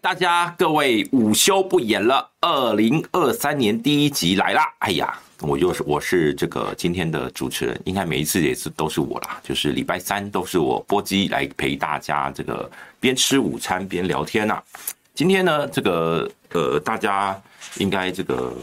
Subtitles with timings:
[0.00, 4.62] 大家各位午休不演了，二零二三年第一集来啦！
[4.78, 14.62] 哎呀，我又是我是这个今天的主持人，应该每一次也是都是我啦，就是礼拜三都是我拨机来陪大家这个边吃午餐边聊天呐。
[15.14, 17.40] 今天呢，这个呃，大家
[17.78, 18.54] 应该这个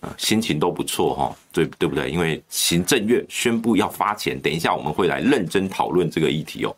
[0.00, 2.10] 呃心情都不错哈，对对不对？
[2.10, 6.74] 因为行政院宣布要发钱，等一下我们会来认真讨论这个议题哦。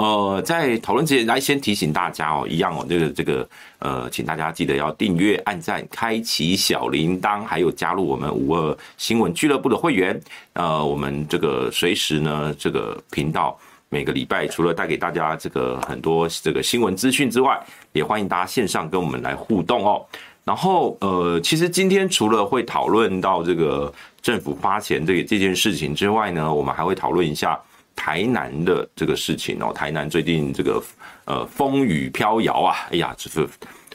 [0.00, 3.46] 呃，在讨论之前，来先提醒大家哦，一样哦，这个这个
[3.80, 10.18] 呃，请大家记得要订阅、按赞、开启小铃铛，还有加入我们五二新闻俱乐部的会员。
[10.54, 13.58] 呃，我们这个随时呢，这个频道
[13.90, 17.60] 每个礼拜除了带给大家这个很多这个新闻资讯之外，
[17.92, 20.02] 也欢迎大家线上跟我们来互动哦。
[20.44, 27.60] 然后呃，其实今天除了会讨论到这个政府发钱这个这件事情之外呢，我们还会讨论一下。
[28.00, 30.82] 台南的这个事情哦，台南最近这个
[31.26, 33.46] 呃风雨飘摇啊，哎呀，就是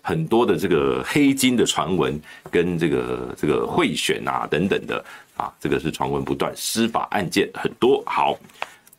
[0.03, 5.03] 很多的这个黑金的传闻跟这个这个贿选啊等等的
[5.35, 8.03] 啊，这个是传闻不断，司法案件很多。
[8.05, 8.37] 好，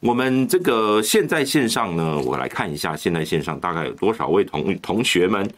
[0.01, 5.49] 我们这个现在线上呢，我来看一下现在线上大概有多少位同同学们。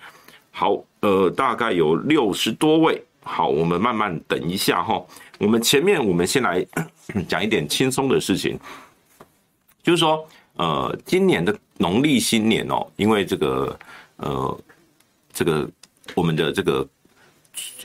[0.50, 3.02] 好，呃，大概有六十多位。
[3.22, 5.02] 好，我们慢慢等一下哈。
[5.38, 6.62] 我们前面我们先来
[7.26, 8.60] 讲一点轻松的事情。
[9.88, 13.78] 就是说，呃，今年的农历新年哦，因为这个，
[14.16, 14.60] 呃，
[15.32, 15.66] 这个
[16.14, 16.86] 我们的这个，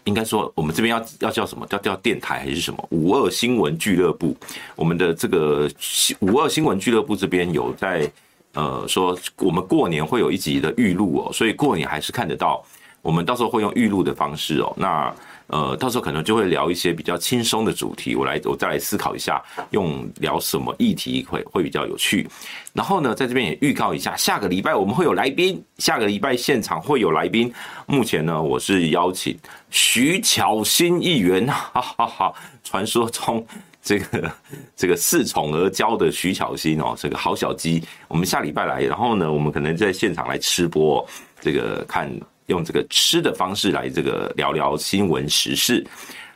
[0.04, 1.66] 应该说我们这边要要叫什么？
[1.68, 2.86] 叫叫电台还是什么？
[2.92, 4.36] 五二新闻俱乐部，
[4.76, 5.72] 我们的这个
[6.20, 8.12] 五二新闻俱乐部这边有在
[8.54, 12.62] 呃说，我们过年会有一集的预录哦，所以过年还是看得到。
[13.02, 15.16] 我们到时候会用预录的方式哦，那。
[15.48, 22.28] 呃，到时候可能就会聊一些比较轻松的主题，我来我再来思考一下，用聊什么议题会会比较有趣。
[22.74, 27.54] 然后呢，在这边也预告一下，下个礼拜我们会有来宾，下个礼拜现场会有来宾。
[27.86, 29.38] 目前呢，我是邀请
[29.70, 32.34] 徐巧芯议员， 哈哈哈，
[32.64, 33.46] 传说中
[33.82, 34.32] 这个
[34.76, 41.06] 这个恃宠而骄的徐巧芯哦，这个好小鸡，我们下礼拜来，然后呢，我们可能在现场来吃播，
[41.42, 42.10] 这个看。
[42.54, 45.84] 用这个吃的方式来这个聊聊新闻时事。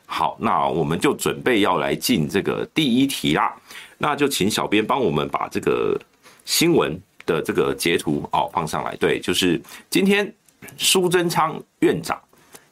[0.07, 3.53] 好，那我们就准备要来进这个第一题啦。
[3.99, 5.95] 那就请小编帮我们把这个
[6.43, 8.95] 新闻的这个截图哦放上来。
[8.95, 9.61] 对，就是
[9.91, 10.33] 今天
[10.77, 12.19] 苏贞昌院长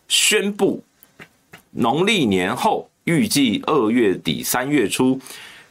[0.07, 0.83] 宣布，
[1.69, 5.19] 农历年后预计二月底三月初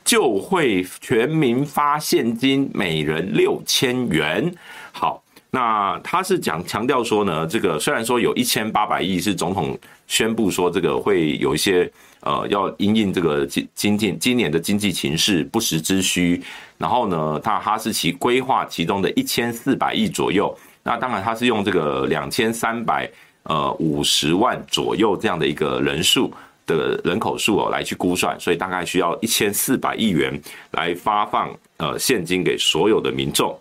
[0.05, 4.55] 就会全民发现金，每人六千元。
[4.93, 5.24] 好。
[5.55, 9.79] 那他是讲强调说呢，这个虽然说有一千八百亿是总统
[10.09, 11.89] 宣布说这个会有一些
[12.23, 16.43] 呃要因应这个经经济今年的经济情势不时之需，
[16.77, 23.09] 然后呢，他哈士奇规划其中的一千四百亿左右，那当然他是用这个两千三百
[23.45, 26.33] 呃五十万左右这样的一个人数
[26.67, 30.37] 的人口数哦来去估算，所以大概需要一千四百亿元
[30.73, 33.57] 来发放呃现金给所有的民众。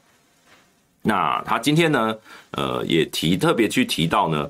[1.06, 2.16] 那他今天呢，
[2.52, 4.50] 呃，也提特别去提到呢，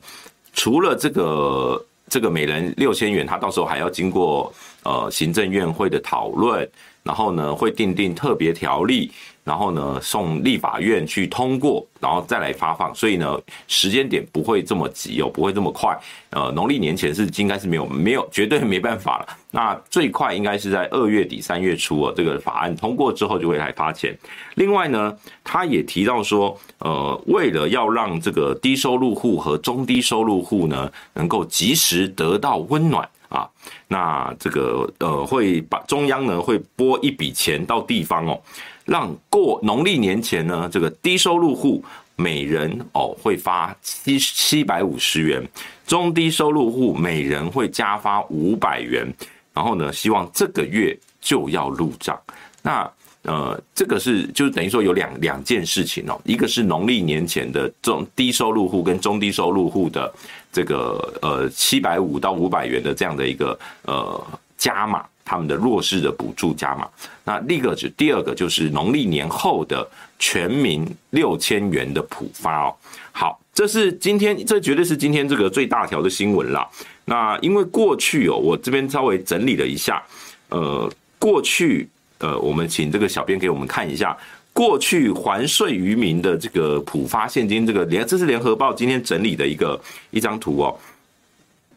[0.54, 4.54] 除了这个这个每人六千元，他到时候还要经过
[4.84, 6.70] 呃行政院会的讨论，
[7.04, 9.12] 然后呢会订定特别条例。
[9.46, 13.38] 然后呢，送立法院去通过，然后再来发放，所以呢，
[13.68, 15.94] 时间点不会这么急哦，不会这么快。
[16.30, 19.28] 呃，农历年前是应该是没有没有绝对没办法了。
[19.52, 24.18] 那最快应该是在二月底三月初哦，这个法案通过之后就会来发钱。
[24.56, 25.14] 另外呢，
[25.44, 33.50] 他也提到说，呃，为了要让这个低收入户和中低收入户呢，能够及时得到温暖啊，
[33.88, 38.40] 那这个呃，会把中央呢会拨一笔钱到地方哦。
[38.86, 41.84] 让过农历年前呢，这个低收入户
[42.16, 45.42] 每人哦会发七七百五十元，
[45.88, 49.12] 中低收入户每人会加发五百元，
[49.52, 52.20] 然后呢，希望这个月就要入账。
[52.62, 52.88] 那
[53.24, 60.14] 呃，这个是就等于说有两两件事情哦，一个是农历年前的中低收入户跟中低收入户的
[60.52, 64.26] 这个呃七百五到五百元的这样的一个呃
[64.58, 65.06] 加码。
[65.26, 66.86] 他们的弱势的补助加码，
[67.24, 69.90] 那另一个就第二个就是农历年后的
[70.20, 72.76] 全民六千元的普发哦。
[73.14, 76.70] 好，这是今天这绝对是今天这个最大条的新闻了。
[77.06, 80.04] 那因为过去哦，我这边稍微整理了一下，
[80.50, 81.88] 呃，过去
[82.24, 84.18] 呃，我们请这个小编给我们看一下
[84.54, 89.80] 过去还税于民的这个普发现金，这个联这是联合报今天整理的一个
[90.10, 90.80] 一张图哦。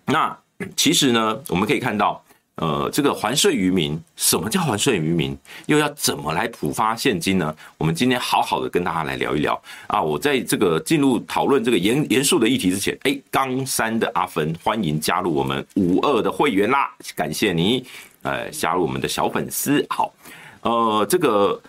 [0.07, 0.39] 那
[0.77, 2.23] 其实呢，我们可以看到。
[2.57, 5.37] 呃，这个还税于民，什么叫还税于民？
[5.67, 7.55] 又要怎么来普发现金呢？
[7.77, 10.01] 我们今天好好的跟大家来聊一聊啊！
[10.01, 16.91] 我在这个进入讨论这个严严肃的议题之前，哎，冈山的阿芬，欢迎加入我们五二的会员啦！
[17.15, 17.85] 感谢你，
[18.27, 19.85] 呃，加入我们的小粉丝。
[19.89, 20.13] 好，
[20.63, 21.61] 呃，这个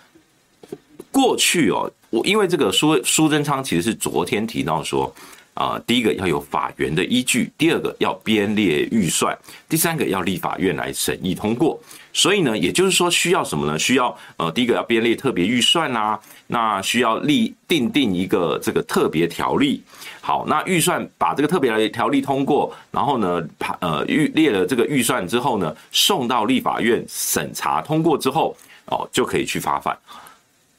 [1.12, 5.14] 过去哦，我因为这个苏苏贞昌其实是昨天提到说。
[5.58, 9.36] 啊，第一个要有法源的依据，第二个要编列预算，
[9.68, 11.76] 第三个要立法院来审议通过。
[12.12, 13.76] 所以呢，也就是说需要什么呢？
[13.76, 19.82] 需要呃，第一个要编列特别预算啊，那需要立订定一个这个特别条例。
[20.20, 23.42] 好，那预算把这个特别的条例通过，然后呢，
[23.80, 28.56] 呃预列了这个预算之后呢，送到立法院审查通过之后，
[28.86, 29.96] 哦，就可以去发放。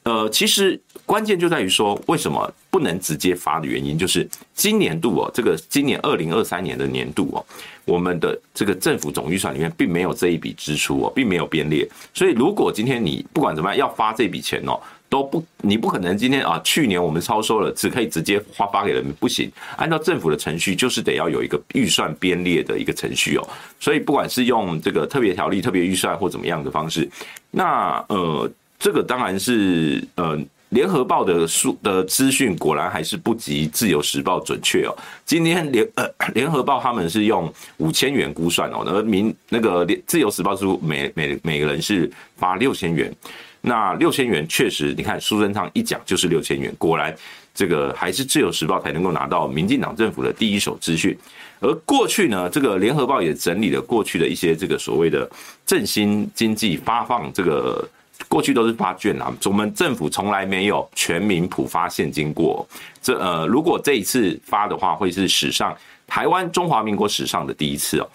[0.09, 7.45] 呃，其实关键就在于说，为什么不能直接发的原因，就是今年度哦，这个今年二零二三年的年度哦，
[7.85, 14.79] 我们的这个政府总预算里面并没有这一笔支出哦，并没有编列，所以如果今天你不管怎么样要发这笔钱哦，
[15.09, 23.47] 都不你不可能今天啊，去年我们超收了，只可以直接发发给人民，不行，按照政府的程序，就是得要有一个预算编列的一个程序哦，
[23.79, 27.07] 所以不管是用这个特别条例、特别预算或怎么样的方式，
[27.51, 28.49] 那呃。
[28.79, 30.39] 这个当然是，呃，
[30.69, 34.95] 联合报的数的资讯果然还是不及自由时报准确哦。
[35.25, 43.13] 今天联呃 联合报他们是用五千元估算哦，而民那个自由时报是每每每个人是发六千元，
[43.59, 47.13] 那六千元确实，你看苏贞昌一讲就是六千元，果然
[47.53, 51.17] 这个还是自由时报才能够拿到民进党政府的第一手资讯。
[51.59, 55.29] 而过去呢，这个联合报也整理了过去的一些这个所谓的
[55.65, 57.85] 振兴经济发放这个。
[58.27, 62.67] 过去都是发券啊，我们政府从来没有全民普发现金过。
[63.01, 65.75] 这呃，如果这一次发的话，会是史上
[66.05, 68.09] 台湾中华民国史上的第一次哦。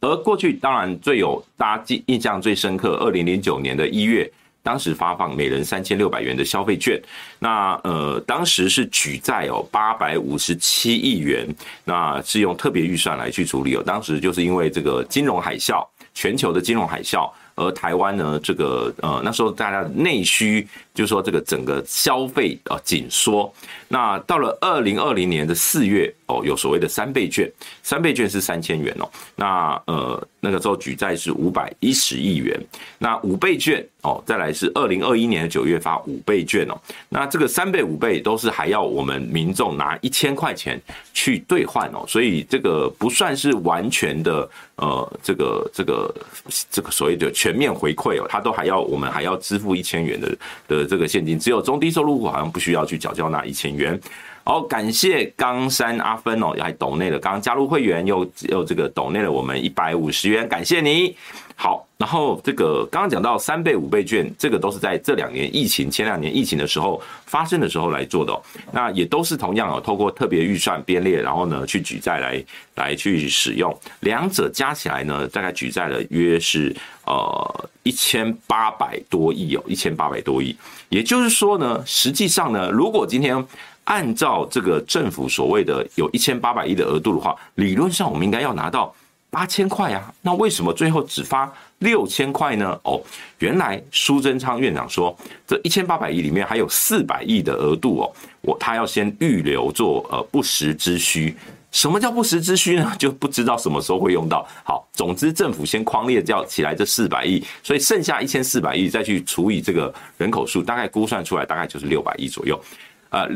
[0.00, 4.30] 而过去当然最有大家记印象最深刻，二零零九年的一月，
[4.62, 7.00] 当时发放每人三千六百元的消费券，
[7.38, 11.46] 那呃，当时是举债哦八百五十七亿元，
[11.84, 13.82] 那是用特别预算来去处理哦。
[13.84, 17.30] 当时就是因为这个金融海啸，全球的金融海啸。
[17.56, 23.52] 而台湾呢，这个呃那时候大家内需，就是说这个整个消费啊紧缩。
[23.88, 27.50] 那到了二零二零年的四月哦，有所谓的三倍券，
[27.82, 29.08] 三倍券是三千元哦。
[29.36, 32.58] 那呃那个时候举债是五百一十亿元。
[32.98, 36.80] 那五倍券哦，再来是二零二一年的九月发五倍券哦。
[37.08, 40.80] 那这个三倍五倍都是还要我们民众拿一千块钱
[41.12, 46.14] 去兑换哦，所以这个不算是完全的呃这个这个
[46.70, 50.36] 这个所谓的全面回馈哦，它都还要我们还要支付一千元的
[50.68, 54.00] 的这个现金，只有中低收入户好像不需要去缴交那一千元。
[54.46, 61.16] 好，感谢冈山阿芬哦，还抖内了，刚加入会员又又这个抖内了我们一百五十元，感谢你。
[61.56, 76.74] 好，然后这个刚刚讲到三倍五倍券，这个都是在这两年疫情前两年疫情的时候发生的时候来做的哦，那也都是同样哦，透过特别预算编列，然后呢去举债来来去使用，两者加起来呢，大概举债了约是
[77.06, 80.54] 呃一千八百多亿哦，一千八百多亿，
[80.90, 83.42] 也就是说呢，实际上呢，如果今天。
[83.84, 88.94] 按照这个政府所谓的有一千八百亿的额度的话，理论上我们应该要拿到
[89.30, 90.12] 八千块啊。
[90.22, 92.78] 那为什么最后只发六千块呢？
[92.84, 93.00] 哦，
[93.38, 95.14] 原来苏贞昌院长说，
[95.46, 101.36] 这一千八百亿里面还有四百亿的额度哦，我他要先预留做呃不时之需。
[101.70, 102.92] 什么叫不时之需呢？
[102.96, 104.46] 就不知道什么时候会用到。
[104.62, 112.58] 好，总之政府先框列掉起来这四百亿，所以剩下一千四百亿再去除以这个人口数，大概估算出来大概就是六百亿左右，
[113.10, 113.28] 呃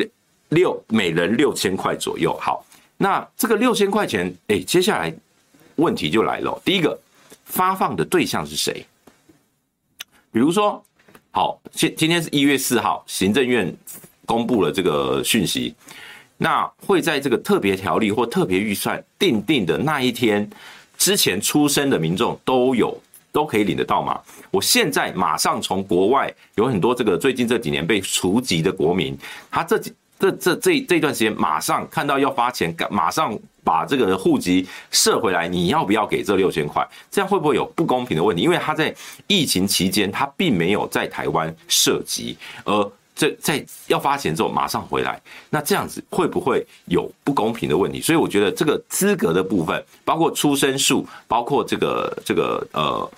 [0.50, 2.64] 六每人六千块左右，好，
[2.96, 5.14] 那这个六千块钱，哎，接下来
[5.76, 6.58] 问题就来了。
[6.64, 6.98] 第一个，
[7.44, 8.84] 发放的对象是谁？
[10.32, 10.82] 比如说，
[11.30, 13.70] 好，今今天是一月四号，行政院
[14.24, 15.74] 公布了这个讯息，
[16.38, 20.48] 那会在这个特别条例或特别预算订定的那一天
[20.96, 22.98] 之前出生的民众都有
[23.30, 24.18] 都可以领得到吗？
[24.50, 29.14] 我现在马上从国外有很多这个最近这几年被除籍的国民，
[29.50, 29.92] 他这几。
[30.18, 36.86] 这这这这段时间，马上看到要发钱，马上把这个户籍设回来，你要不要给这六千块？
[37.10, 38.42] 这样会不会有不公平的问题？
[38.42, 38.94] 因为他在
[39.26, 45.20] 疫情期间，他并没有在台湾设籍，而这在要发钱之后马上回来，
[45.50, 48.00] 那这样子会不会有不公平的问题？
[48.00, 53.10] 所以我觉得这个资格的部分，包括出生数，包括这个这个呃。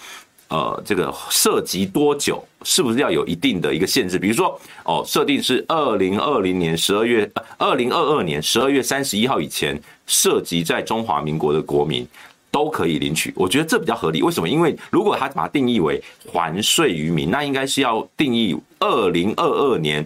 [0.51, 4.19] 呃，这个涉及多久是不是要有一定的一个限制？
[4.19, 12.05] 比如说，哦，设定是二零二零年十二月，二零二二年十二月三十一号以前涉及在中华民国的国民，
[12.51, 13.33] 都可以领取。
[13.37, 14.23] 我觉得这比较合理。
[14.23, 14.49] 为什么？
[14.49, 16.03] 因为如果他把它定义为
[16.33, 20.05] 还税于民，那应该是要定义二零二二年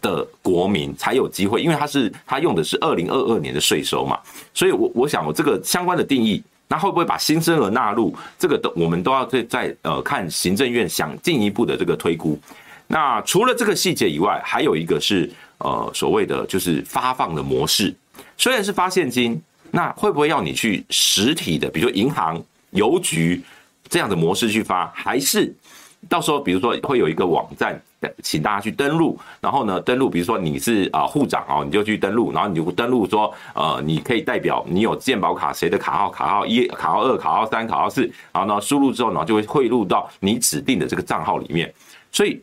[0.00, 4.16] 的国民才有机会，因为他是他用的是二零二二年的税收嘛。
[4.54, 6.40] 所以，我我想我这个相关的定义，
[6.72, 8.16] 那会不会把新生儿纳入？
[8.38, 12.40] 这个都我们都要再再呃看行政院想进一步的这个推估。
[12.86, 17.94] 那除了这个细节以外，还有一个是呃所谓的就是发放的模式，
[18.38, 19.38] 虽然是发现金，
[19.70, 23.42] 那会不会要你去实体的，比如银行、邮局
[23.90, 25.54] 这样的模式去发，还是
[26.08, 27.80] 到时候比如说会有一个网站，
[28.22, 41.72] 请大家去登录，然后呢登录，比如说你是啊户长哦，你就去登录，然后你就登录说呃你可以代表你有健保卡谁的卡号，卡号一、卡号二、卡号三、卡号四，然后呢输入之后呢就会汇入到你指定的这个账号里面，
[42.10, 42.40] 所以。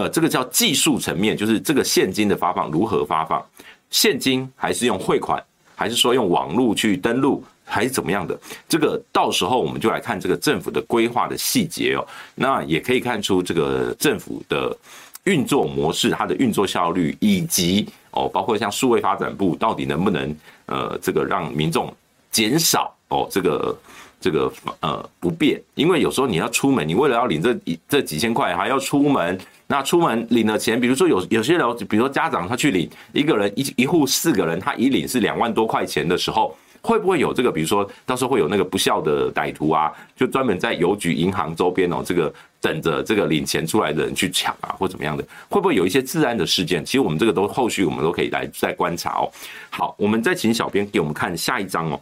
[0.00, 3.44] 呃，这个叫技术层面，就是这个现金的发放如何发放，
[3.90, 5.42] 现金还是用汇款，
[5.74, 8.38] 还是说用网络去登录，还是怎么样的？
[8.68, 12.06] 这个到时候我们就来看这个政府的规划的细节哦。
[12.34, 14.76] 那也可以看出这个政府的
[15.24, 20.34] 运作模式，它的运作效率，以及哦，包括像数位发展部到底能不能
[20.66, 21.94] 呃，这个让民众
[22.30, 23.76] 减少哦这个。
[24.20, 27.56] 这个呃不便，因为有时候你要出门，你为了要领这
[27.88, 29.38] 这几千块，还要出门。
[29.68, 37.50] 那出门领了钱，比如说有有些人，比如说家长他去领一个人一一户四个人，他一领是两万多块钱的时候，会不会有这个？
[37.50, 45.22] 比如说到时候会有那个不孝的歹徒啊，就专门在邮局、银行周边哦，这个等着这个领钱出来的人去抢啊，或怎么样的？
[45.48, 46.84] 会不会有一些治安的事件？
[46.84, 49.30] 其实我们这个都后续我们都可以来再观察哦。
[49.70, 52.00] 好，我们再请小编给我们看下一张哦。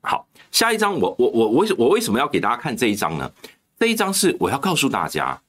[0.00, 0.26] 好。
[0.50, 3.32] 下一张，我我我我我为什么要给大家看这一张呢？
[3.78, 5.40] 这一张是我要告诉大家，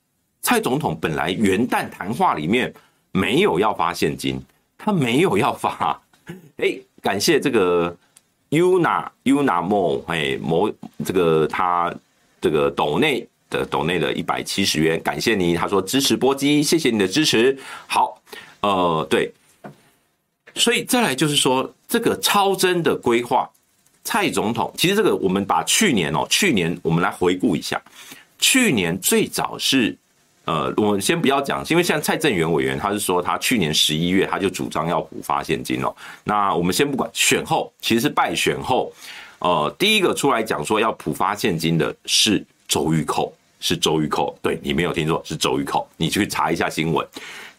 [0.41, 2.73] 蔡总统本来元旦谈话里面
[3.11, 4.41] 没有要发现金，
[4.77, 6.01] 他没有要发。
[6.55, 7.95] 哎， 感谢这个
[8.49, 10.71] Una Una Mo 哎某
[11.05, 11.93] 这个他
[12.41, 15.53] 这个斗内的斗内的一百七十元，感谢你。
[15.55, 17.55] 他说支持波基，谢谢你的支持。
[17.85, 18.19] 好，
[18.61, 19.31] 呃，对，
[20.55, 23.47] 所以再来就是说这个超真的规划。
[24.05, 27.81] 蔡总统，其实这个我们把去年哦，去年我们来回顾一下，
[28.37, 29.97] 去年最早是，
[30.45, 35.95] 呃，我们先不要讲，因为像蔡正元委员他是说他去年十一月他就主张要补发现金哦，
[36.25, 38.91] 那我们先不管选后，其实是败选后，
[39.39, 43.31] 呃，第一个出来讲说要补发现金的是周玉蔻，
[43.61, 47.07] 是周玉蔻，对，你没有听错，是周玉蔻，你去查一下新闻，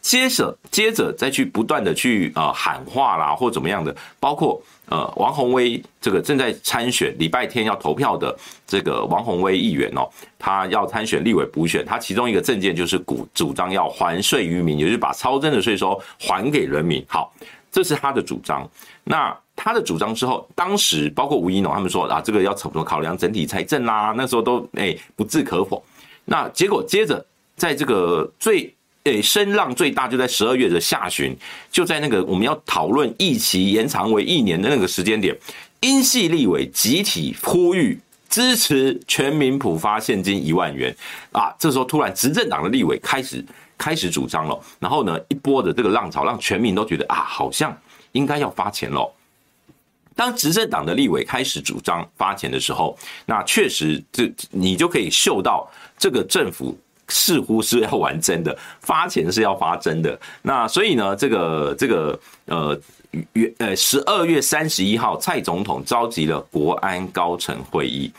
[0.04, 4.62] 接着接着再去不断的去呃喊话啦或怎么样的，包括。
[4.90, 10.06] 呃，王宏威这个正在参选，礼拜天要投票的这个王宏威议员哦，
[10.38, 17.02] 他要参选立委补选，他其中一个政见就是主主张要还税于民，也就是把超征的税收还给人民。
[17.08, 17.32] 好，
[17.72, 18.68] 这是他的主张。
[19.04, 25.82] 那他的主张之后，当时包括吴怡农他们说啊，这个要怎么考量整体财政啦，那时候都哎不置可否。
[26.26, 27.24] 那结果接着
[27.56, 28.70] 在这个最。
[29.04, 31.36] 诶，声浪最大就在十二月的下旬，
[31.70, 35.36] 就在那个我们要讨论役期延长为一年的那个时间点，
[35.80, 40.94] 英系立委集体呼吁支持全民普发现金一万元
[41.32, 41.54] 啊！
[41.58, 43.44] 这时候突然执政党的立委开始
[43.76, 47.76] 开始主张了，然后呢，一波的这个浪潮让全民都觉得啊，好像
[48.12, 49.14] 应该要发钱了。
[50.16, 52.96] 当执政党的立委开始主张发钱的时候，
[53.26, 56.74] 那确实这你就可以嗅到这个政府。
[57.14, 60.18] 似乎是要玩真的， 发钱是要发真的。
[60.42, 62.78] 那所以呢，这个这个呃
[63.34, 68.12] 月呃十二月三十一号，蔡总统召集了国安高层会议。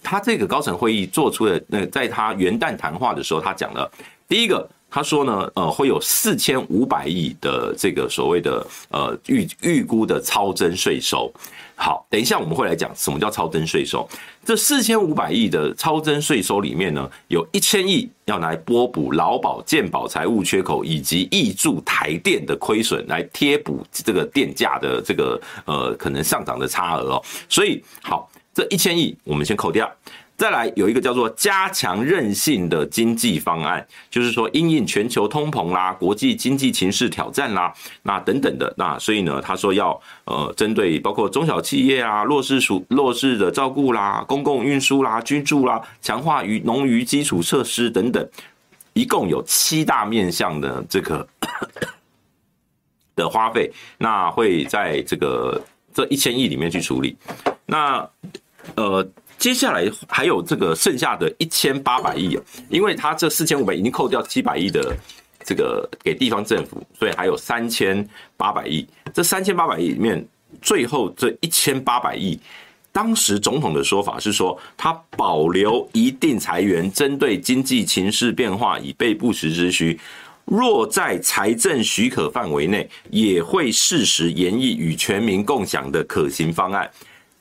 [0.00, 3.90] 他这个高层会议做出的那在他元旦谈话的时候，他讲了
[4.28, 11.32] 第一个，他说呢，呃，会有四千五百亿的这个所谓的呃预预估的超增税收。
[11.78, 14.08] 好，等一下我们会来讲什么叫超增税收。
[14.42, 27.22] 这四千五百亿的超增税收里面呢，有一千亿要来拨补劳保、健保财务缺口，以及挹注台电的亏损，来贴补这个电价的这个呃可能上涨的差额哦。
[27.48, 29.86] 所以好，这一千亿我们先扣掉。
[30.36, 48.28] 再来有一个叫做加强韧性的经济方案，就是说因应全球通膨啦、国际经济情势挑战啦，那等等的，那所以呢，他说要呃针对包括中小企业啊、弱势属弱势的照顾啦、公共运输啦、居住啦、强化于农渔基础设施等等，
[48.92, 51.26] 一共有七大面向的这个
[53.16, 55.58] 的花费，那会在这个
[55.94, 57.16] 这一千亿里面去处理，
[57.64, 58.06] 那
[58.74, 59.08] 呃。
[59.38, 62.38] 接下来还有这个剩下的一千八百亿，
[62.68, 64.96] 因为他这四千五百已经扣掉七百亿的
[65.44, 68.86] 这个给地方政府，所以还有三千八百亿。
[69.12, 70.26] 这三千八百亿里面，
[70.60, 72.38] 最后这一千八百亿
[72.90, 79.98] 当时总统的说法是说，他保留一定财源，针对经济情势变化以备不时之需。
[80.46, 86.90] 若在财政许可范围内，也会适时研议与全民共享的可行方案。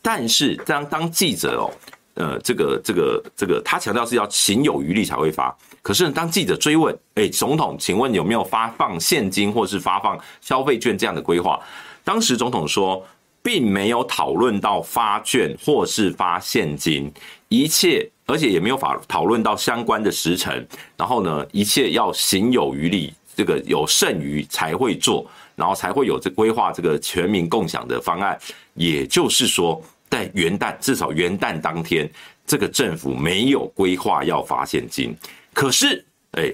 [0.05, 1.65] 但是当当记者哦，
[2.13, 5.55] 呃，这个这个这个，他强调是要行有余力才会发。
[5.81, 11.59] 可是当记者追问，哎，总统，请问有没有发放现金或是发放消费券这样的规划？
[12.03, 13.03] 当时总统说，
[13.41, 17.11] 并没有讨论到发券或是发现金，
[17.49, 18.07] 一切。
[18.27, 20.51] 而且也没有法讨论到相关的时程，
[20.97, 28.35] 然后呢，一切要行有余力，这个有剩余才会做，然后才会有这规划这个全民共享的方案。
[28.73, 32.09] 也就是说，在元旦至少元旦当天，
[32.45, 35.15] 这个政府没有规划要发现金。
[35.53, 36.53] 可是，哎，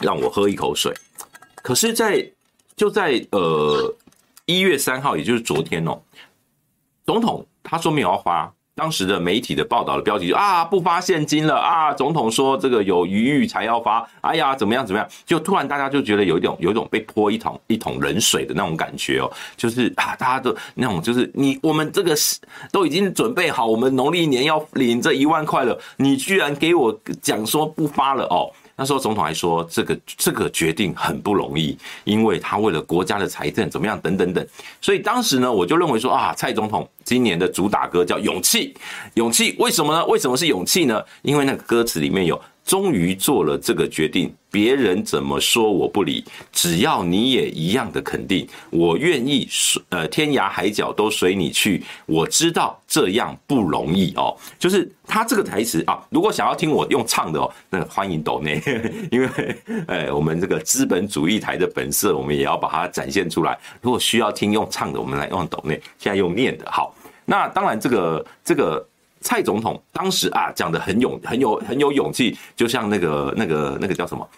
[0.00, 0.92] 让我喝一口水。
[1.56, 2.32] 可是在，在
[2.76, 3.96] 就在呃
[4.46, 6.02] 一月三号，也就是昨天哦，
[7.06, 7.46] 总统。
[7.64, 22.38] 他说没有要发，当时的媒体的报道的标题就啊，不发现金了啊，总统说这个有余裕才要发，哎呀怎么样怎么样，就突然大家就觉得有一种有一种被泼一桶一桶冷水的那种感觉哦，就是啊大家都那种就是你我们这个是
[22.70, 28.50] 都已经准备好，我们农历年要领这一万块了，你居然给我讲说不发了哦。
[28.76, 34.46] 那时候总统还说，这个这个决定很不容易，因为他为了国家的财政怎么样等等等，
[34.80, 38.74] 所以当时呢，我就认为说啊，蔡总统今年的主打歌叫勇气，
[39.14, 40.04] 勇气为什么呢？
[40.06, 41.02] 为什么是勇气呢？
[41.22, 42.40] 因为那个歌词里面有。
[42.64, 49.48] 终于做了这个决定，别人怎么说我不理，只要你也一样的肯定，我愿意，
[49.88, 51.82] 呃，天涯海角都随你去。
[52.06, 56.02] 我知道这样不容易哦，就是他这个台词啊。
[56.10, 58.62] 如果想要听我用唱的哦，那欢迎抖内，
[59.10, 59.28] 因为
[59.88, 63.58] 呃，我们这个资本主义台的本色，我们也要把它展现出来。
[63.80, 66.70] 如果需要听用唱的，我们来用抖内，现在用念的。
[66.70, 66.94] 好，
[67.24, 68.86] 那当然这个这个。
[69.22, 74.28] 蔡总统当时啊讲的很勇，很有很有勇气，就像那个那个那个叫什么？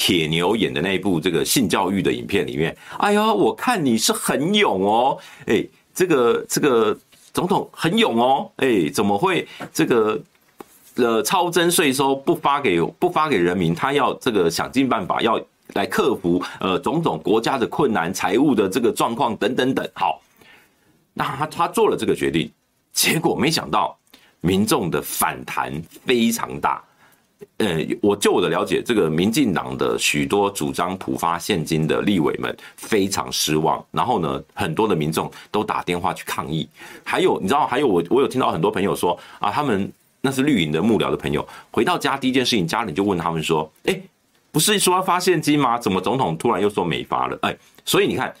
[0.00, 6.96] 铁牛演的那一部这个性教育的影片里面，哎呦，我看你是很勇哦，哎，这个这个
[7.32, 10.16] 总统很勇哦，哎，怎么会这个
[10.94, 15.40] 呃超征税收不发给不发给人民，他要这个想尽办法要
[15.74, 20.22] 来克服呃种种国家的困难、财务的这个状况等等等，好，
[21.12, 22.48] 那他他做了这个决定。
[22.98, 23.96] 结果没想到，
[24.40, 25.72] 民众的反弹
[26.04, 26.82] 非常大。
[27.58, 33.80] 呃，我就我的了解，这个民进党的许多主张普发现金的立委们非常失望。
[33.92, 36.68] 然后呢，很多的民众都打电话去抗议。
[37.04, 43.96] 还有，你知道，还有我我有听到很多朋友说啊，他们那是绿营的幕僚的朋友，回到家第一件事情，家里就问他们说：“哎，
[44.50, 45.78] 不是说要发现金吗？
[45.78, 48.34] 怎么总统突然又说没发了？”哎，所以你看。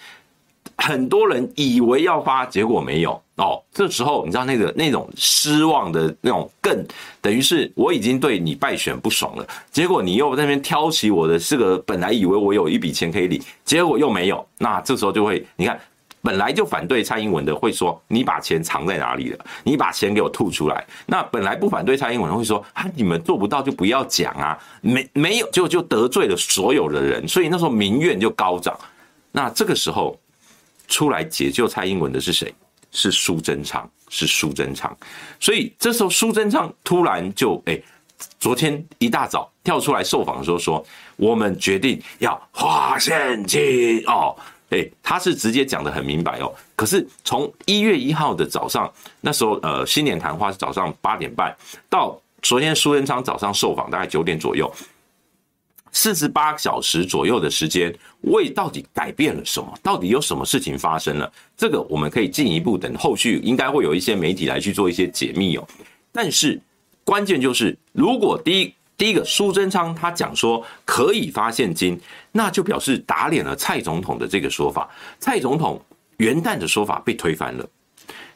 [0.78, 3.60] 很多人以为要发，结果没有哦。
[3.72, 6.86] 这时候你知道那个那种失望的那种，更
[7.20, 14.46] 等于是我已经对你败选不爽了，结果你又在那边挑起我的这个，本来以为我有一笔钱可以领，结果又没有。
[14.56, 15.78] 那这时候就会，你看
[16.22, 19.44] 本来就反对蔡英文的会说，你把钱藏在哪里了？
[19.64, 20.86] 你把钱给我吐出来。
[21.06, 28.78] 那本来不反对蔡英文的会说啊，你们做不到就不要讲啊，没没有就就得罪了所有的人，所以那时候民怨就高涨。
[29.32, 30.16] 那这个时候。
[30.88, 32.52] 出来解救蔡英文的是谁？
[32.90, 34.96] 是苏贞昌，是苏贞昌。
[35.38, 37.78] 所以这时候苏贞昌突然就哎，
[38.40, 40.84] 昨天一大早跳出来受访的时候说
[41.16, 44.34] ：“我们决定要发现金哦。”
[44.70, 46.52] 哎，他是直接讲得很明白哦。
[46.76, 51.54] 可是从一月一号的早上，那时候呃新年谈话是早上八点半，
[51.88, 54.70] 到昨天苏贞昌早上受访大概九点左右。
[55.92, 59.72] 四十八小时左右的时间，为到底改变了什么？
[59.82, 61.32] 到底有什么事情发生了？
[61.56, 65.66] 这个我们可以进一步等后续应该会有一些媒体来去做一些解密哦。
[66.12, 66.60] 但是
[67.04, 71.98] 关键就是，如果第一第一个苏贞昌他讲说可以发现金，
[72.32, 74.88] 那就表示打脸了蔡总统的这个说法。
[75.18, 75.80] 蔡总统
[76.18, 77.68] 元旦的说法被推翻了，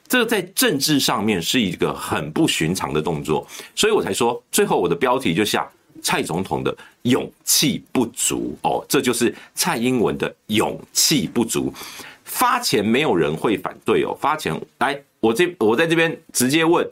[0.09, 5.71] 这在政治上面是一个很不寻常的动作，所以我才说最后我的标题就下。
[6.05, 11.73] 蔡总统的勇气不足哦，这就是蔡英文的勇气不足。
[12.25, 16.89] 发钱没有人会反对哦，发钱来，我这我在这边直接问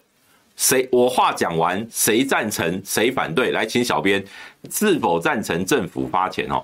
[0.56, 0.86] 谁？
[0.92, 3.50] 我话讲完，谁赞成谁反对？
[3.50, 4.22] 来，请小编
[4.70, 6.62] 是否赞成政府发钱哦？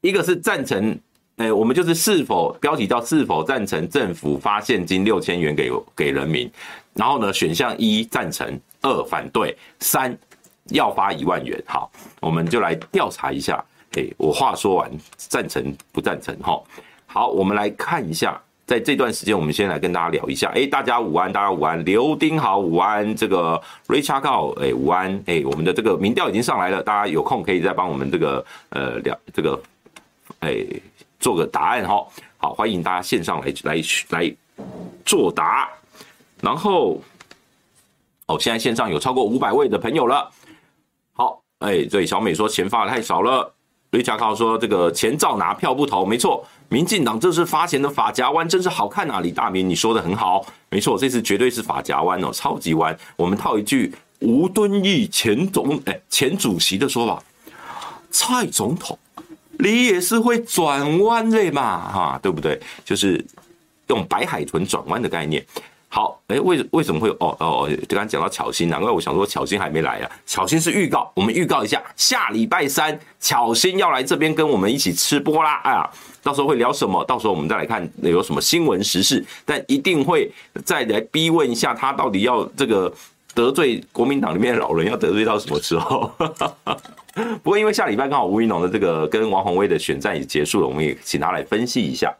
[0.00, 0.98] 一个是赞成，
[1.36, 6.50] 哎，我们就是是否标题叫是否赞成政府发现金六千元给给人民？
[6.94, 10.16] 然后呢，选项一赞成，二反对，三。
[10.68, 13.64] 要发一万元，好，我们就来调查一下。
[13.92, 16.36] 诶，我话说完，赞成不赞成？
[16.40, 16.62] 哈，
[17.06, 20.50] 好，我们来看一下在这段时间，我们先来跟大家聊一下。
[20.54, 29.58] 哎，大家午安，大家午安，刘丁豪午安，这个 Richard 告哎午安，哎，我们的这个民调已经上来了，大家有空可以再帮我们这个呃聊这个
[30.40, 30.64] 哎
[31.18, 32.06] 做个答案哈。
[32.36, 34.36] 好，欢迎大家线上来来来
[35.06, 35.66] 作答。
[36.42, 37.00] 然后
[38.26, 40.30] 哦，现在线上有超过五百位的朋友了。
[41.60, 43.54] 哎，对，小美说钱发的太少了。
[43.90, 46.46] 瑞恰靠说：“这个钱照拿，票不投，没错。
[46.68, 49.20] 民进党这次发钱的法夹弯真是好看啊！
[49.20, 52.94] 李大明，你说的很好，没错，这次绝对是法夹弯哦，超级弯。
[53.16, 57.22] 我们套一句吴敦义前总哎前主席的说法，
[58.10, 58.98] 蔡总统，
[59.58, 61.90] 你也是会转弯的嘛？
[61.90, 62.60] 哈，对不对？
[62.84, 63.24] 就是
[63.86, 65.42] 用白海豚转弯的概念。”
[65.90, 67.14] 好，哎，为为什么会有？
[67.18, 70.10] 哦哦，就刚才讲到巧心，难怪我想说巧心还没来啊。
[70.26, 75.62] 巧心是预告，我们预告一下，下礼拜三巧心要来这边跟我们一起吃播啦。
[75.64, 75.90] 哎呀，
[76.22, 77.02] 到时候会聊什么？
[77.04, 80.30] 到时候我们再来看有什么新闻时事，但一定会
[80.62, 82.92] 再来逼问一下他到底要这个
[83.34, 86.12] 得罪国民党里面的老人要得罪到什么时候？
[87.42, 92.14] 不过因为下礼拜刚好吴怡农的这个跟王宏威的选战也结束了，我们也请他来分析一下。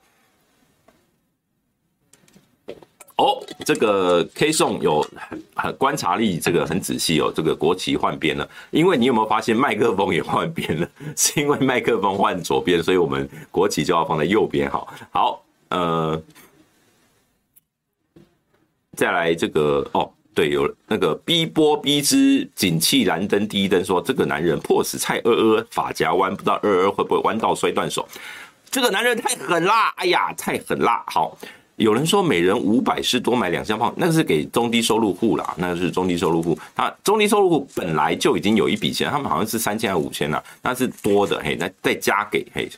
[3.19, 5.05] 哦，这个 K 宋有
[5.57, 7.33] 很观察力，这个很仔细哦。
[7.35, 10.89] 这个国旗换边了，因为你有没有发现麦克风也换边了？
[11.17, 14.71] 是因为麦克风换左边，所以我们国旗就要放在右边。
[14.71, 16.23] 好，好，呃，
[18.97, 28.09] 再来这个哦，对，有那个 B 波 B 之景气蓝灯第一灯说，这个男人迫使蔡二二发夹弯，不知道二二会不会弯到摔断手？
[28.71, 29.93] 这个男人太狠啦！
[29.97, 31.03] 哎呀，太狠啦！
[31.09, 31.37] 好。
[31.79, 36.59] 有人说每人五百是多买两箱炮，那个是给中低收入户啦，那个是中低收入户。
[36.75, 42.69] 他中低收入户本来就已经有一笔钱，他们好像是三千还五千啦，那是多的嘿，那再加给嘿。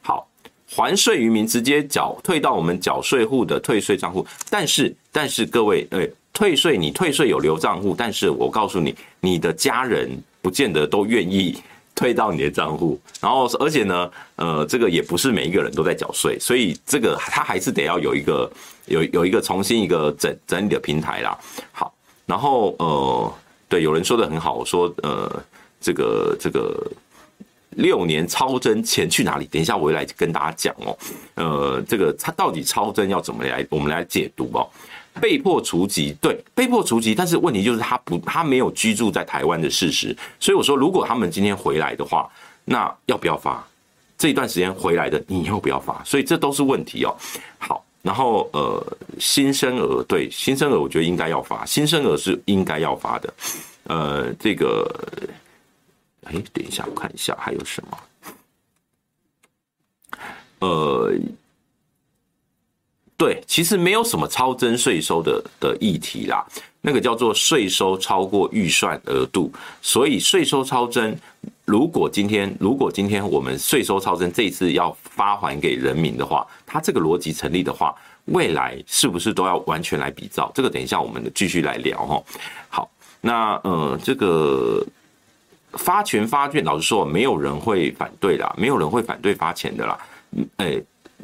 [0.00, 0.26] 好，
[0.66, 4.26] 还税于民，直接缴退到我们缴税户的退税账户。
[4.48, 11.56] 但是但是各位，诶，退税你退税有留账户，但是我告诉你，你的家人不见得都愿意。
[11.96, 18.52] 退到你的账户，然后而且呢，呃，这个也不是每一个人都在缴税，所以这个他还是得要有一个
[18.84, 21.36] 有有一个重新一个整整理的平台啦。
[21.72, 21.92] 好，
[22.26, 23.34] 然后呃，
[23.66, 25.42] 对，有人说的很好，我说呃，
[25.80, 26.86] 这个这个
[27.70, 29.46] 六年超征钱去哪里？
[29.46, 30.98] 等一下我会来跟大家讲哦，
[31.36, 34.68] 呃，这个他到底超征要怎么来，我们来解读哦。
[35.20, 42.30] 被迫除籍，对，被迫除籍，但是问题就是他不，他没有居住在台湾的事实，所以我说，如果他们今天回来的话，
[42.64, 43.66] 那要不要发？
[44.18, 46.02] 这一段时间回来的，你要不要发？
[46.04, 47.14] 所以这都是问题哦。
[47.58, 53.34] 好，然后呃，新生儿，对，新生儿，我觉得应该要发，新生儿是应该要发的。
[53.84, 54.88] 呃，这个，
[56.24, 57.98] 哎，等一下，我看一下还有什么，
[60.60, 61.12] 呃。
[63.18, 66.44] 对，其实没有什么超征税收的的议题啦，
[66.82, 69.50] 那个叫做税收超过预算额度，
[69.80, 71.16] 所以税收超征，
[71.64, 77.94] 如果今天如果今天我们税收超征这一次要发还给人民的话，它这个逻辑成立的话，
[78.26, 80.52] 未来是不是都要完全来比照？
[80.54, 82.22] 这个等一下我们继续来聊哈。
[82.68, 82.90] 好，
[83.22, 84.84] 那呃这个
[85.72, 89.98] 发钱发券，老实说，没有人会反对啦，没有人会反对发钱的啦。
[90.32, 90.78] 嗯哎，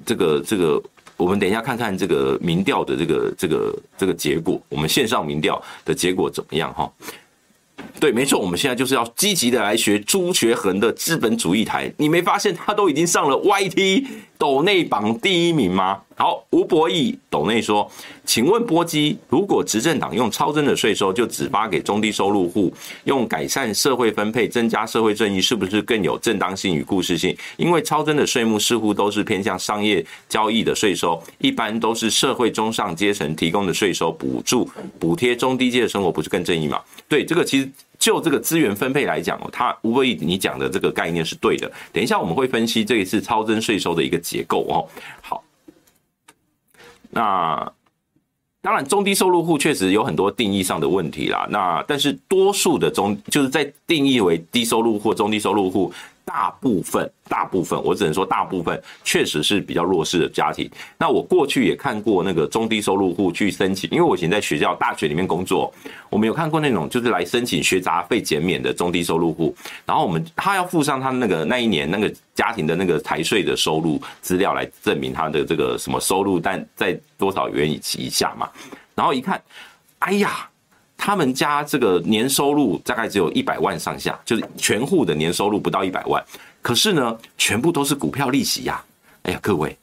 [0.07, 0.83] 这个这个。
[1.23, 6.91] 我们等一下看看这个民调的这个这个这个结果，我们线上民调的结果怎么样哈？
[8.01, 11.93] 对，没错，我们现在就是要积极的来学朱学恒的资本主义台。
[11.99, 14.05] 你没发现他都已经上了 YT
[14.37, 16.01] 斗内榜第一名吗？
[16.17, 17.91] 好，吴博义斗内说，
[18.25, 22.73] 请问波基，如果执政党用超增的税收就只发给中低收入户，
[23.05, 27.37] 用改善社会分配、增加社会正义，是不是更有正当性与故事性？
[27.57, 34.69] 因为超增的税目似乎都是偏向商业交易的税收，一般都是社会中上阶层提供的税收补助
[34.99, 36.81] 补贴中低阶的生活，不是更正义吗？
[37.13, 37.69] 对，这个其实。
[38.03, 41.71] 就这个资源分配来讲哦，它无非你讲的这个概念是对的。
[41.93, 44.75] 等一下我们会分析这一次超增税收的一个结构哦。
[45.21, 45.45] 好，
[47.11, 47.73] 那
[48.61, 51.47] 当然中低收入户确实有很多定义上的问题啦。
[51.49, 55.93] 那但是多数的中就是在定义为低收入或中低收入户。
[56.25, 60.71] 大部分，大部分，我只能说大部分确实是比较弱势的家庭。
[60.97, 65.73] 那我过去也看过那个中低收入户去申请，因为我以前在学校大学里面工作，
[66.09, 69.55] 我们有看过那种就是来申请学杂费减免的中低收入户。
[69.85, 78.49] 然后我们他要附上他那个那一年那个家庭的那个财税的收入资料来证明他的这个什么收入，但在多少元以以下嘛。
[78.95, 79.43] 然后一看，
[79.99, 80.49] 哎呀。
[81.05, 86.25] 他们家这个年收入大概只有一百万上下，就是全户的年收入不到一百万。
[86.63, 88.81] 可是呢，全部都是股票利息呀！
[89.25, 89.77] 哎呀，各位，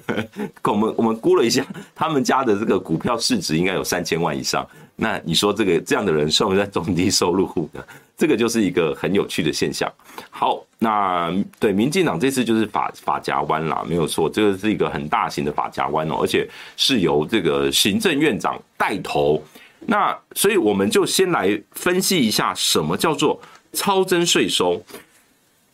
[0.64, 1.62] 我们我们估了一下，
[1.94, 4.66] 他们家的这个股票市值应该有三千万以上。
[4.96, 7.84] 那你说这个这样的人算不算中低收入户呢？
[8.16, 9.92] 这个就是一个很有趣的现象。
[10.30, 19.42] 好，那对民进党这次就是法法夹弯啦，没有错，这个是一个很大型的法夹弯哦，而且是由这个行政院长带头。
[19.86, 23.40] 那所以我们就先来分析一下什么叫做
[23.72, 24.82] 超征税收。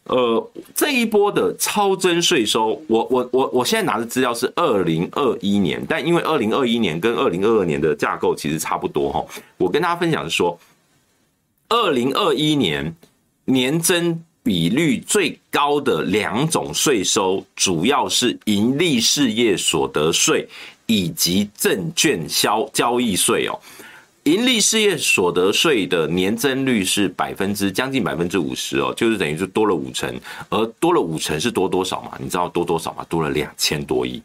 [0.04, 9.24] 呃，这一波的超征税收，我我我我现在拿的资料是二零二一年，但因为二零二一年跟二零二二年的架构其实差不多哈，
[9.56, 10.58] 我跟大家分享是说，
[11.68, 12.92] 二零二一年
[13.44, 20.48] 年增比率最高的两种税收，主要是盈利事业所得税
[20.86, 23.56] 以及证券销交易税哦。
[24.30, 30.08] 盈利事业所得税的年增率是百分之将近百分之五十哦，就是等于是多了五成，
[30.48, 32.16] 而多了五成是多多少嘛？
[32.20, 33.04] 你知道多多少吗？
[33.08, 34.22] 多了两千多亿，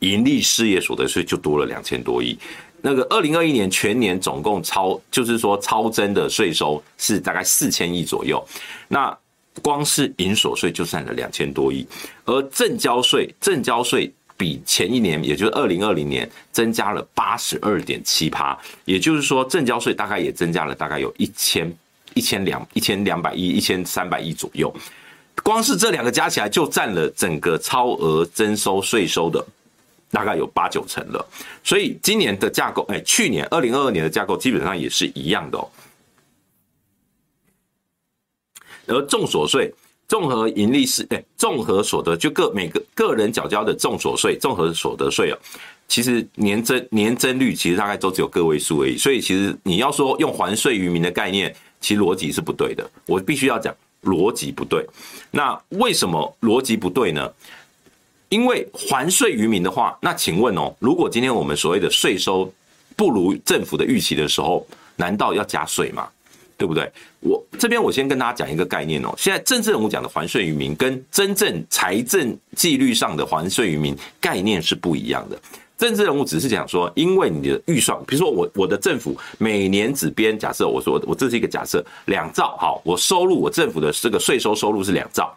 [0.00, 2.38] 盈利事业所得税就多了两千多亿。
[2.82, 8.46] 那个二零二一年全年总共超，就是说超增的税收是大概四千亿左右，
[8.86, 9.16] 那
[9.62, 11.86] 光是营所税就占了两千多亿，
[12.26, 14.12] 而证交税证交税。
[14.36, 21.72] 比前一年，也就是二零二零年增加了八十二点七趴，也就是说，证交税大概也增加了大概有一千
[22.14, 24.74] 一千两一千两百亿、一千三百亿左右。
[25.42, 29.44] 光是这两个加起来，就占了整个超额征收税收的
[30.10, 31.24] 大概有八九成了。
[31.62, 35.68] 所以今年的架构，哎，去年二零二二年的架构基本上也是一样的哦。
[38.86, 39.72] 而重所税。
[40.08, 45.38] 综合盈利是哎，综合所得就个每个个人缴交的综所税、综合所得税啊，
[45.88, 52.88] 其实年增年增率其实大概都只有个位数而已，所以其实你要说用还税于民的概念，其实逻辑是不对的。
[53.06, 54.86] 我必须要讲逻辑不对。
[55.30, 57.30] 那为什么逻辑不对呢？
[58.28, 62.52] 因为还税于民的话，那请问哦，如果今天我们所谓的税收
[62.96, 66.08] 不如政府的预期的时候，难道要加税吗？
[66.62, 66.88] 对不对？
[67.18, 69.12] 我这边我先跟大家讲一个概念哦。
[69.18, 75.36] 现在政治人物讲的还税于民，跟真正财政纪律上的还税于民概念是不一样的。
[75.76, 85.36] 政治人物只是讲说，因为你的预算，比如说我我的政府每年只编，假设我说我这是一个假设，两兆，好，我收入我政府的这个税收收入是两兆，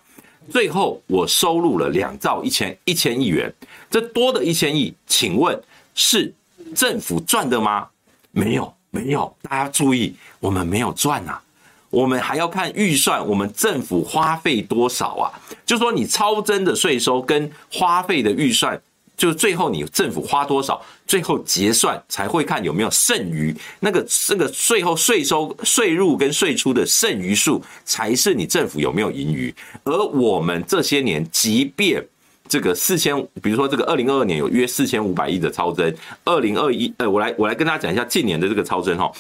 [0.52, 3.52] 最后我收入了两兆一千一千亿元，
[3.90, 5.60] 这多的一千亿，请问
[5.96, 6.32] 是
[6.76, 7.88] 政府赚的吗？
[8.30, 8.72] 没有。
[8.96, 11.42] 没有，大家注意，我们没有赚啊，
[11.90, 15.28] 我们还要看预算，我们政府花费多少啊？
[15.66, 18.82] 就说你超征的税收跟花费的预算，
[19.18, 29.54] 就最后你政府花多少，最后结算才会看有没有剩余，那个那个税后税收税入跟税出的剩余数，才是你政府有没有盈余。
[29.84, 32.02] 而我们这些年，即便
[32.48, 39.12] 这个四千，比如说这个二零二二年有约四千五百亿的超增，二零二一，呃，我来我来跟大家讲一下近年的这个超增哈，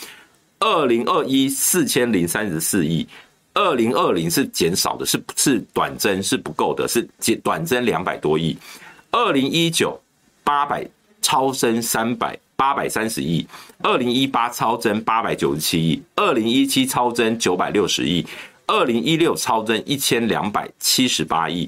[0.59, 3.07] 二零二一四千零三十四亿，
[3.55, 8.55] 二零二零是减少的，是是短增是不够的，是减短增两百多亿，
[9.09, 9.99] 二零一九
[10.43, 10.87] 八百
[11.21, 13.45] 超增三百八百三十亿，
[13.79, 18.23] 二零一八超增八百九十七亿，二零一七超增九百六十亿，
[18.67, 21.67] 二零一六超增一千两百七十八亿。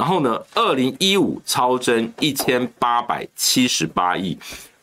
[0.00, 4.34] 然后呢，二零一五超增一千八百七十八亿，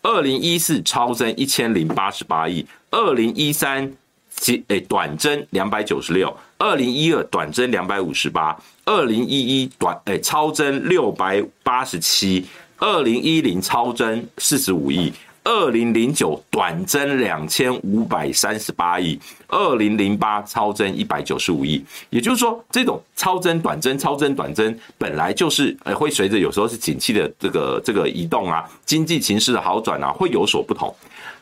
[0.03, 3.91] 二零一四超增一千零八十八亿，二零一三
[4.30, 12.45] 其诶短增两百九十六，二零一二短增两百五十八，二零一一短诶超增六百八十七，
[12.77, 15.12] 二零一零超增四十五亿。
[15.47, 21.81] 二零零九短征两千五百三十八亿，二零零八超征一百九十五亿。
[22.10, 30.93] 也就是说，这种超征短征、超征短征，本来就是呃会随着有时候是景气的这个这个移动啊，经济情势的好转啊，会有所不同。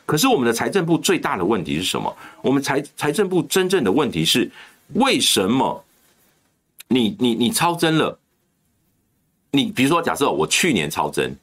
[0.04, 2.16] 可是我们的财政部最大的问题是什么？
[2.42, 4.48] 我们财财政部真正的问题是，
[4.92, 5.84] 为什么
[6.86, 8.16] 你你你超征了？
[9.50, 11.34] 你比如说，假设我去年超征，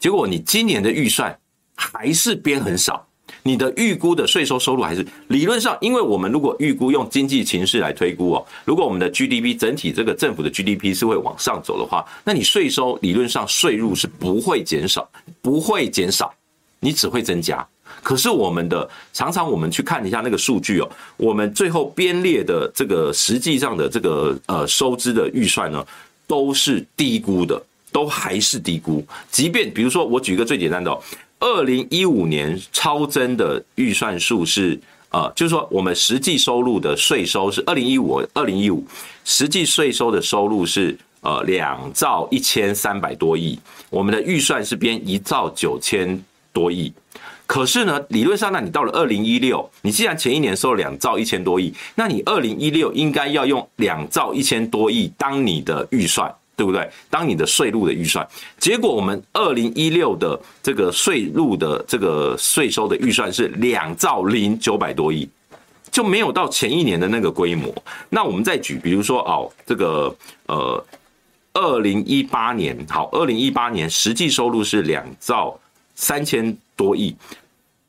[0.00, 1.38] 结果你今年的预算。
[1.74, 3.06] 还是编很少，
[3.42, 15.08] 你的预估的税收收入还是理论上，因为我们如果预估用经济形势来推估哦，如果我们的 GDP 整体这个政府的 GDP 是会往上走的话，那你税收理论上税入是不会减少，
[15.40, 16.32] 不会减少，
[16.78, 17.66] 你只会增加。
[18.02, 25.84] 可是我们的常常我们去看一下那个数据哦，我们最后编列的这个实际上的这个呃收支的预算呢，
[26.26, 29.04] 都是低估的，都还是低估。
[29.30, 31.02] 即便比如说我举一个最简单的哦。
[31.42, 34.78] 二零一五年超增的预算数是
[35.10, 38.86] 呃，就是说我们实际收入的税收是二零一五二零一五
[39.24, 43.58] 实际税收的收入是呃两兆一千三百多亿，
[43.90, 46.92] 我们的预算是编一兆九千多亿。
[47.44, 56.88] 可是呢，理论上，那你到了二零一六，你既然前一年收了两兆一千多亿，那你二零一六应该要用两兆一千多亿当你的预算，对不对？
[57.10, 58.24] 当你的税入的预算。
[58.56, 65.28] 结果我们二零一六的这个税入的这个税收的预算是两兆零九百多亿，
[65.90, 67.74] 就没有到前一年的那个规模。
[68.08, 70.14] 那我们再举，比如说哦，这个
[70.46, 70.86] 呃，
[71.54, 75.58] 二零一八年，好，二零一八年实际收入是两兆
[75.96, 77.12] 三千多亿。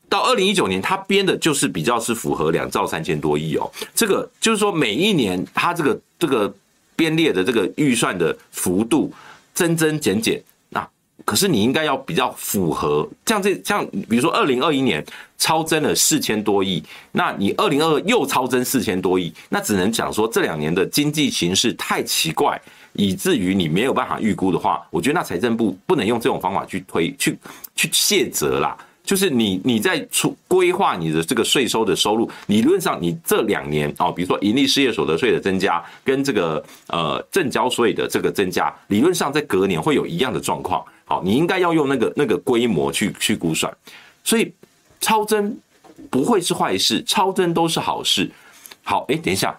[0.08, 3.70] 到二零一九年，他编的就是比较是符合两兆三千多亿哦。
[3.94, 6.52] 这个就是说，每一年他这个这个
[6.96, 9.12] 编列的这个预算的幅度
[9.52, 10.42] 增增减减。
[10.70, 10.88] 那
[11.24, 15.04] 可是你应该要比较符合，像这像比如说二零二一年
[15.38, 22.60] 超增了四千多亿，那你二零二二又超增四千多亿，那只能讲说这两年的经济形势太奇怪，
[22.92, 27.38] 以至于你没有办法预估的话，我觉得那财政部不能用这种方法去推去
[27.74, 28.76] 去卸责啦。
[29.04, 40.82] 就是你你在出规划你的这个税收的收入，理论上你这两年哦，比如说盈利事业所得税的增加跟这个呃证交税的这个增加，理论上在隔年会有一样的状况。
[41.04, 43.70] 好，你应该要用那个那个规模去去估算，
[44.24, 44.50] 所以
[45.00, 45.54] 超增
[46.10, 48.30] 不会是坏事，超增都是好事。
[48.82, 49.54] 好，哎，等一下，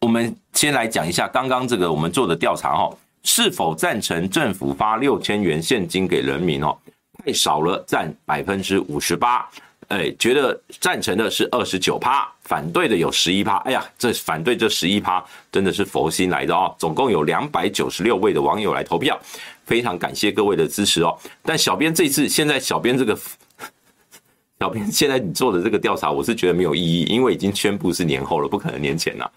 [0.00, 2.98] 我们先来讲一下刚刚这个我们做的调查哦。
[3.22, 6.76] 是否赞成政府发六千元现金给人民哦？
[7.24, 9.48] 太少了，占百分之五十八。
[9.88, 13.56] 哎，觉得赞成的是二十九趴，反对的有十一趴。
[13.58, 16.72] 哎呀，这反对这十一趴真的是佛心来的哦。
[16.78, 19.20] 总共有两百九十六位的网友来投票，
[19.66, 21.18] 非常感谢各位的支持哦。
[21.42, 23.18] 但小编这次现在小编这个
[24.60, 29.30] 小编现在你做的这个调查，我是觉得没有意义，因为已经宣布是年后了，不可能年前了。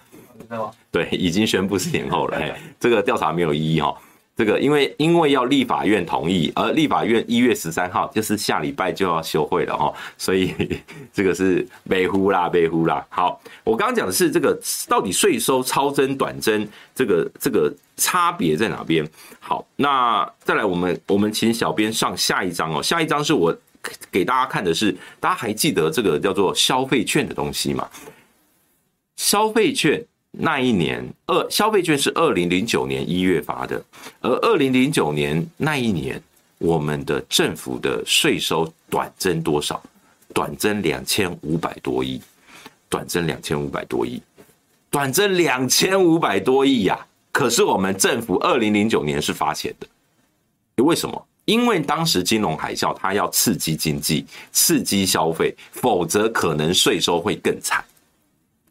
[0.91, 2.37] 对，已经宣布是年后了。
[2.37, 3.95] 哎，这个调查没有意义哈。
[4.35, 10.51] 这个因为因为要立法院同意，而立法院一月十三号就是下礼拜就要休会了哈，所以
[11.13, 13.05] 这个是北呼啦，北呼啦。
[13.09, 19.07] 好，我刚刚讲的是这个到底税收超增短增这个这个差别在哪边？
[19.39, 23.55] 好，那再来我们我们请小编上下一张哦，下一张是我
[24.11, 27.87] 给大家看的是，大家还记得这个叫做消费券的东西吗？
[29.15, 30.03] 消费券。
[30.35, 33.79] 那一年，二消费券是二零零九年一月发的，
[34.19, 36.19] 而二零零九年那一年，
[36.57, 39.81] 我们的政府的税收短增多少？
[40.33, 42.19] 短增两千五百多亿，
[42.89, 44.19] 短增两千五百多亿，
[44.89, 47.05] 短增两千五百多亿呀！
[47.31, 51.27] 可是我们政府二零零九年是发钱的，为什么？
[51.45, 57.85] 因为当时金融海啸，它要刺激经济，刺激消费，否则可能税收会更惨。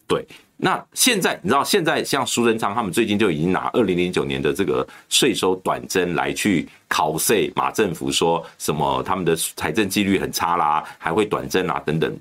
[0.09, 0.27] 对。
[0.65, 12.17] 那现在你知道，现在像苏贞昌他们最近就已经拿二零零九年的这个税收短征来去考税马政府，说什么他们的财政纪律很差啦，还会短征啊等等。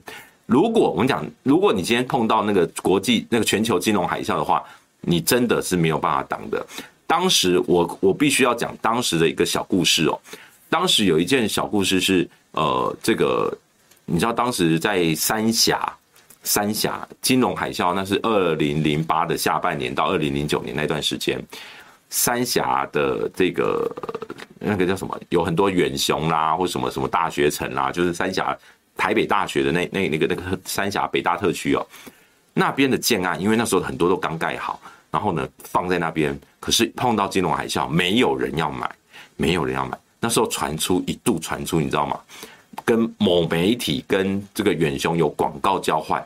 [0.47, 4.63] 如果我们讲，如果你今天碰到那个国际那个全球金融海啸的话，
[5.01, 6.65] 你真的是没有办法挡的。
[7.05, 10.19] 当时我我必须要讲当时的一个小故事哦，
[10.67, 13.55] 当时有一件小故事是呃，这个
[14.05, 15.95] 你知道当时在三峡。
[16.43, 21.39] 三峡金融海啸，那是二零零八的下半年到二零零九年那段时间，
[22.09, 23.89] 三峡的这个
[24.59, 28.57] 那个叫什么，有很多远雄啦，或什么什么大学城啦，就是三峡
[28.97, 31.85] 台北大学的那那那个那个三峡北大特区哦，
[32.53, 38.89] 那边的建案，因为那时候很多都刚盖好，然后呢放在那边，可是碰到金融海啸，没有人要买，
[39.37, 42.19] 没有人要买，那时候传出一度传出，你知道吗？
[42.85, 46.25] 跟某媒体跟这个远雄有广告交换，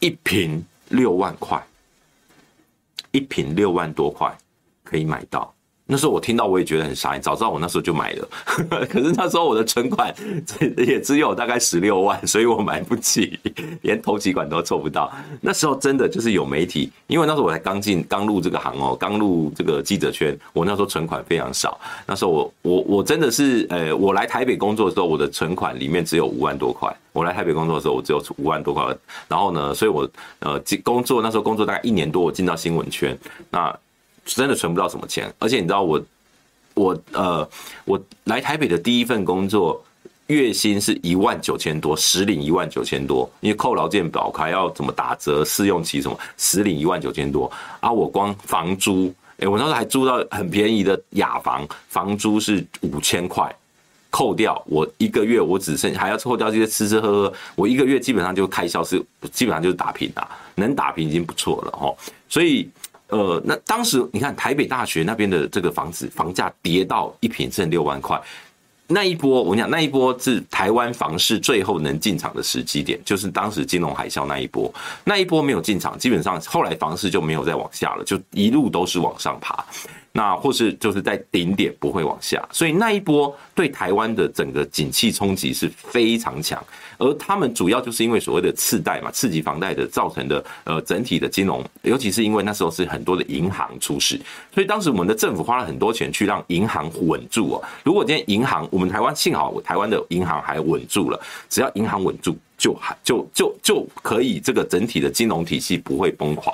[0.00, 1.62] 一瓶六万块，
[3.10, 4.36] 一瓶六万多块
[4.84, 5.54] 可以买到。
[5.90, 8.28] 那时候我听到我也觉得很傻，早知道我那时候就买了。
[8.90, 10.14] 可是那时候我的存款
[10.76, 13.40] 也只有大概十六万，所以我买不起，
[13.80, 15.10] 连头几款都凑不到。
[15.40, 21.80] 那时候真的就是有媒体，因为那时候我才刚进，刚入这个行哦，刚入这个记者圈，我那时候存款非常少。
[22.06, 26.94] 那时候我我我真的是，呃，我来台北工作的时候，我的存款里面只有五万多块。
[27.14, 28.84] 我来台北工作的时候，我只有五万多块。
[29.26, 30.06] 然后呢，所以我
[30.40, 33.18] 呃工作那时候工作大概一年多，我进到新闻圈
[33.48, 33.74] 那。
[34.34, 36.02] 真的存不到什么钱，而且你知道我，
[36.74, 37.48] 我呃，
[37.84, 39.82] 我来台北的第一份工作，
[40.26, 47.50] 月薪是一万九千多，实领一万九千多，因为扣劳健保还要怎么打折、试用期什么，实领一万九千多。
[47.80, 53.52] 啊，我光房租，哎、我那时候还租到很便宜的雅房，房租是五千块，
[54.10, 59.02] 扣掉我一个月，我只剩还要扣掉这些吃吃喝喝，我一个月基本上就开销是
[59.32, 61.96] 基本上就是打平啊，能打平已经不错了齁。
[62.28, 62.68] 所以。
[63.08, 68.20] 呃，那当时你看台北大学那边的这个房子房价跌到一平剩六万块。
[68.90, 74.72] 那一波，我跟你讲，那一波是台湾房市最后能进场的时机点，就是当时金融海啸那一波。
[75.04, 79.62] 那一波没有进场，基本上后来房市就没有再往下了，就一路都是往上爬。
[80.12, 86.62] 那或是就是在顶点不会往下，所以那一波对台湾的整个景气冲击是非常强，
[86.98, 94.18] 而他们主要就是因为所谓的次贷嘛，次级房贷的造成的呃整体的金融，尤其是因为那时候是很多的银行出事，
[94.52, 97.62] 所以当时我们的政府花了很多钱去让银行稳住哦。
[97.84, 106.52] 如果今天银行，我们台湾幸好台湾的银行还稳住了，只要银行稳住，就还就就就可以这个整体的金融体系不会崩垮。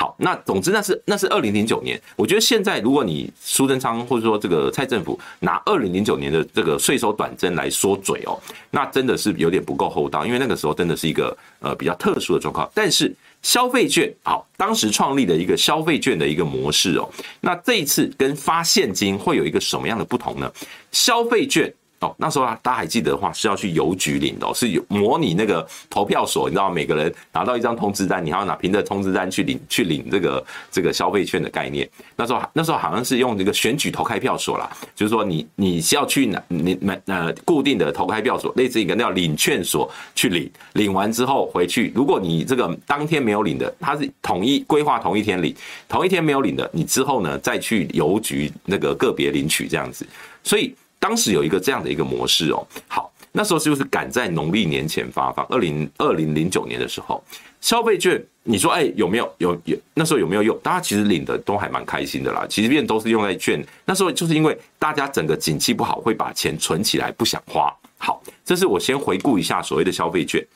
[0.00, 2.00] 好，那总之那是那是二零零九年。
[2.16, 8.40] 我觉得现在如果你苏贞昌或者说这个蔡政府拿二零零九年的这个税收短征来说嘴哦，
[8.70, 12.66] 那真的是有点不够厚道，因为那个时候真的是一个呃比较特殊的状况。
[12.72, 17.06] 但是消费券好，当时创立的一个消费券的一个模式哦，
[17.42, 20.50] 那这一次跟发现金会有一个什么样的不同呢？
[20.92, 21.70] 消费券。
[22.00, 31.86] 哦，那时候啊，大家还记得的话是要去邮局领的，是有模拟那个投票所，你知道，每个人拿到一张通知单，你还要拿凭着通知单去领去领这个这个消费券的概念。
[32.16, 45.54] 那时候那时候好像是用这个选举投开票所啦，就是说你你是要去哪你买呃固定的投开票所，类似一个叫领券所去领，领完之后回去，如果你这个当天没有领的，它是统一规划同一天领，
[45.86, 50.06] 同一天没有领的，你之后呢再去邮局那个个别领取这样子，
[50.42, 50.74] 所以。
[51.00, 57.24] 当时有一个这样的一个模式哦，好，那时候就是赶在农历年前发放，二零二零零九年的时候，
[57.62, 60.56] 消费券，你说哎有没有有有那时候有没有用？
[60.62, 63.64] 大家其实领的都还蛮开心的啦，其实便都是用在券。
[63.86, 67.74] 那时候就是因为大家整个景气不好，会把钱存起来，不想花。
[67.96, 70.46] 好，这是我先回顾一下所谓的消费券。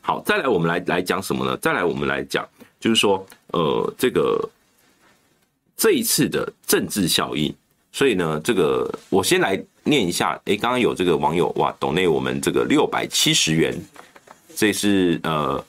[0.00, 1.56] 好，再来我们来来讲什么呢？
[1.58, 2.44] 再来我们来讲，
[2.80, 4.50] 就是说呃这个
[5.76, 7.54] 这一次的政治效应。
[7.92, 10.40] 所以呢，这个我先来念一下。
[10.44, 13.76] 诶，刚刚有这个网友哇，抖内我们这个六百七十元，
[14.54, 15.62] 这是呃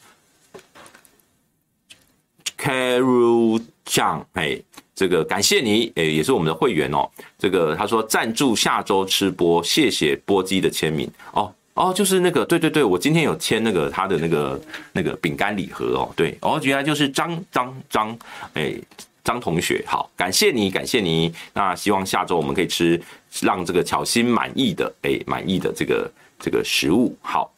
[2.57, 4.61] ，Carol Zhang，哎，
[4.93, 7.09] 这个感谢你，诶，也是我们的会员哦。
[7.39, 14.61] 这个他说赞助下周吃播，谢谢波基的签名哦哦，就是那个对对对，我今天有签那个他的那个
[14.93, 18.15] 那个饼干礼盒哦，对哦，原来就是张张张，
[18.53, 18.75] 哎。
[19.23, 21.33] 张同学，好，感谢你，感谢你。
[21.53, 22.99] 那希望下周我们可以吃
[23.41, 27.15] 让这个巧心满意的，哎，满意的这个这个食物。
[27.21, 27.53] 好，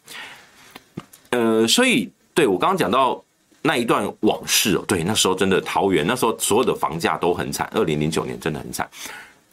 [1.29, 3.23] 呃，所以对我刚刚讲到
[3.61, 8.89] 那一段往事哦，对，那时候真的桃园那时候所有的房价都很惨，二零零九年真的很惨。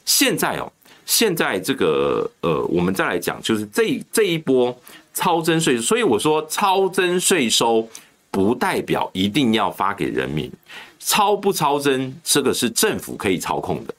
[0.05, 0.73] 现在哦，
[1.07, 4.77] 现在这个呃，我们再来讲，就是这这一波
[5.15, 7.89] 超征税，所以我说超征税收
[8.33, 10.51] 不代表一定要发给人民。
[11.11, 13.93] 超不超征，这个是政府可以操控的，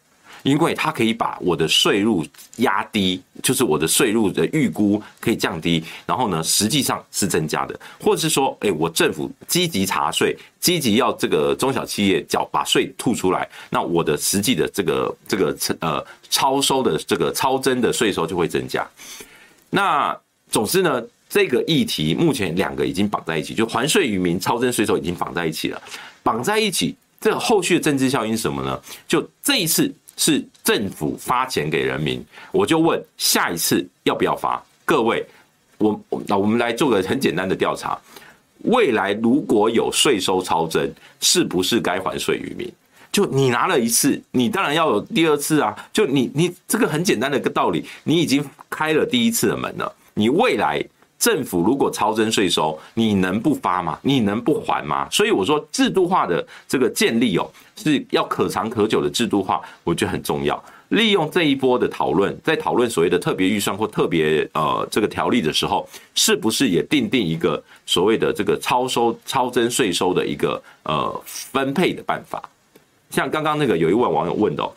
[0.44, 2.26] 因为它可以把我的税入
[2.60, 18.90] 压低，就是我的税入的预估可以降低，然后呢，实际上是增加的，或者是说，哎，我政府积极查税，积极要这个中小企业缴把税吐出来，那我的实际的这个这个呃超收的这个超征的税收就会增加。
[19.70, 20.18] 那
[20.50, 25.82] 总之呢，这个议题目前两个已经绑在一起，就还税于民、超征税收已经绑在一起了。
[26.24, 28.82] 绑在一起，这后续的政治效应是什么呢？
[29.08, 34.62] 就这一次是政府发钱给人民，我就问下一次要不要发？
[34.84, 35.24] 各位，
[35.78, 37.96] 我那我们来做个很简单的调查：
[38.64, 42.68] 未来如果有税收超征，是不是该还税于民？
[43.12, 45.76] 就你拿了一次，你当然要有第二次啊！
[45.94, 50.84] 就你你这个很简单的一个道理，你已经开了第一次的门了，你未来。
[51.22, 54.00] 政府如果超征税收，你能不发吗？
[54.02, 55.08] 你能不还吗？
[55.12, 60.62] 所以我说制度化的这个建立哦，是要可长可久的制度化，我觉得很重要。
[60.90, 72.42] 利用这一波的讨论，在讨论所谓的特别预算或特别呃这个条例的时候，是不是也订定一个所谓的这个超收超征税收的一个呃分配的办法？
[73.12, 74.68] 像刚刚那个有一位网友问的，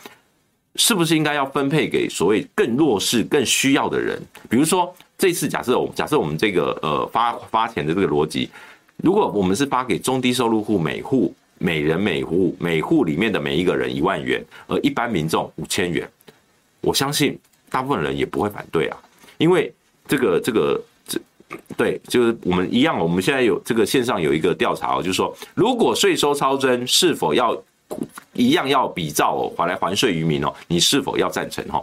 [0.76, 4.20] 是不是应该要分配给所谓更弱势、更需要的人？
[4.50, 4.94] 比如说。
[5.16, 8.50] 这次假设我假设我们这个呃发发钱的这个逻辑，
[8.96, 16.08] 如果我们是发给中低收入户每户每人每户每户里面的每一个人一万元，而一般民众五千元，
[16.80, 17.38] 我相信
[17.70, 18.98] 大部分人也不会反对啊，
[19.38, 19.72] 因为
[20.06, 21.18] 这个这个这
[21.76, 27.56] 对，就是我们一样，我们现在有这个线上有一个调查哦，就是说如果税收超征，是否要
[28.32, 31.82] 一样要比照哦，还来还税于民哦，你是否要赞成哈？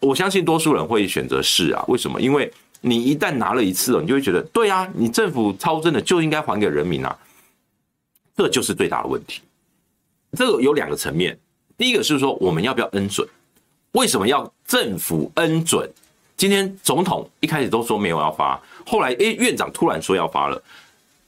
[0.00, 2.20] 我相信多数人会选择是啊，为什么？
[2.20, 7.18] 因为你一旦拿了一次了，你就会觉得，对啊，你政府超征的就应该还给人民啊。
[8.36, 9.40] 这就是最大的问题。
[10.32, 11.38] 这个有两个层面，
[11.78, 13.26] 第一个是说我们要不要恩准？
[13.92, 15.90] 为什么要政府恩准？
[16.36, 20.62] 今天总统一开始都说没有要发，后来诶院长突然说要发了，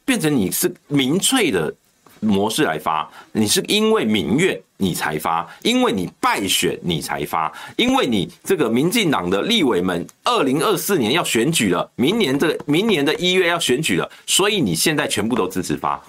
[0.05, 1.75] 变成你是民粹的
[2.21, 16.03] 模式来发，你是因为民怨你才发，因为你败选你才发，因为你这个民进党的立委们二零二四年要选举了，明年这个明年的一月要选举了，所以你现在全部都支持发，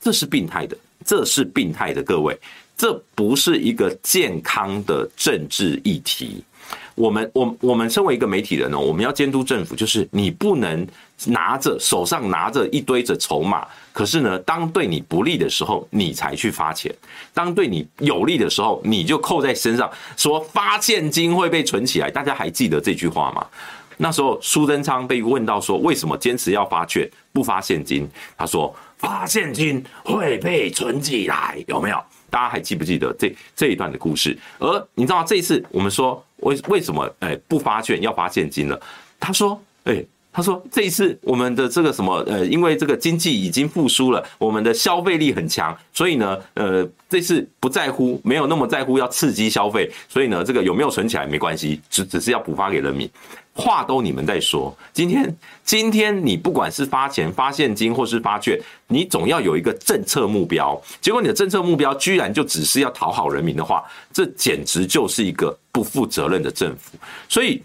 [0.00, 2.36] 这是病态的，这是病态的，各位，
[2.76, 6.42] 这不是一个健康的政治议题。
[6.96, 10.86] 我们我我们身为一个媒体人呢，我们要监督政府，就是你不能
[11.24, 16.92] 拿着手上拿着一堆的筹码，可是呢，当对你不利的时候，你才去发钱；
[17.32, 22.10] 当对你有利的时候，你就扣在身上，说发现金会被存起来。
[22.10, 23.46] 大家还记得这句话吗？
[23.96, 28.08] 那时候苏贞昌被问到说，为什么坚持要发券不发现金？
[28.36, 31.98] 他说发现金会被存起来，有没有？
[32.28, 34.36] 大家还记不记得这这一段的故事？
[34.58, 36.22] 而你知道这一次我们说。
[36.40, 38.78] 为为什么哎不发券要发现金了？
[39.18, 40.04] 他说哎
[40.36, 53.08] 他说这一次我们的这个什么呃因为这个经济已经复苏了，我们的消费力很强，所以呢呃这次不在乎没有那么在乎要刺激消费，所以呢这个有没有存起来没关系，只只是要补发给人民。
[53.54, 55.34] 话都你们在说，今天
[55.64, 60.78] 今天你不管是发钱、发现金或是发券，你总要有一个政策目标。
[61.00, 63.82] 结果你的政策目标居然就只是要讨好人民的话，
[64.12, 66.98] 这简直就是一个不负责任的政府。
[67.30, 67.62] 所以，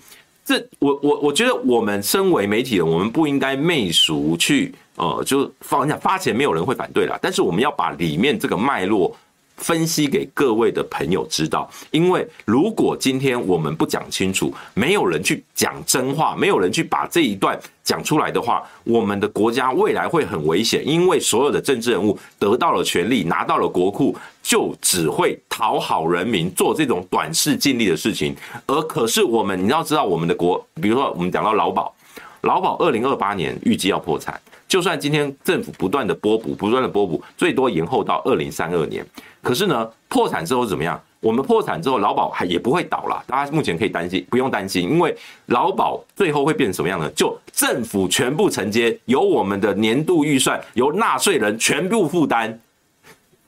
[0.51, 7.17] 这我我我觉得我们身为媒体人，我们不应该媚俗去呃，就放下发钱，没有人会反对啦。
[7.21, 9.15] 但是我们要把里面这个脉络。
[9.61, 20.85] 分析给各位的朋友知道，因为如果今天我们不讲清楚，没有人去讲真话，没有人去把这一段讲出来的话，我们的国家未来会很危险。
[20.85, 28.35] 因为所有的政治人物得到了权力，拿到了国库，就只会讨好人民，做这种短视尽力的事情。
[28.65, 31.93] 而可是我们，你要知道，我们的国，比如说我们讲到劳保，
[32.41, 34.39] 劳保二零二八年预计要破产，
[34.71, 39.05] 就算今天政府不断的拨补，不断的拨补，最多延后到二零三二年。
[39.41, 40.97] 可是呢，破产之后怎么样？
[41.19, 43.21] 我们破产之后，劳保还也不会倒了。
[43.27, 45.13] 大家目前可以担心，不用担心，因为
[45.47, 47.09] 劳保最后会变成什么样呢？
[47.09, 52.57] 就政府全部承接，由我们的年度预算，由纳税人全部负担。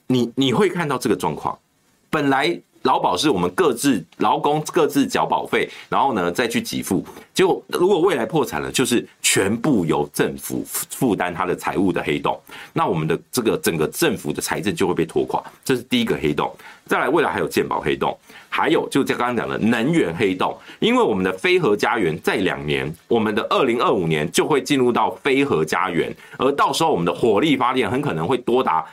[0.07, 1.57] 你你会看到这个状况，
[2.09, 2.59] 本来。
[2.83, 7.05] 劳保是我们各自劳工各自缴保费，然后呢再去给付。
[7.33, 12.39] 结果如果未来破产了，就是全部由政府负担它的财务的黑洞。
[12.73, 16.53] 那我们的这个整个政府的财政就会被拖垮，这是第一个黑洞。
[16.85, 18.15] 再来，未来还有健保黑洞，
[18.49, 20.55] 还有就刚刚讲的能源黑洞。
[20.79, 28.85] 因为我们的非核家园在两年，我们的二零二五年就会进入到非核家园，而到时候我们的火力发电很可能会多达，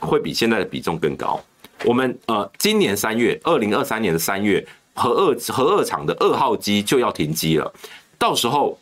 [0.00, 1.40] 会比现在的比重更高。
[1.84, 4.64] 我们呃，今年三月，二零二三年的三月，
[4.94, 7.72] 核二核二厂的二号机就要停机了。
[8.18, 8.78] 到时候，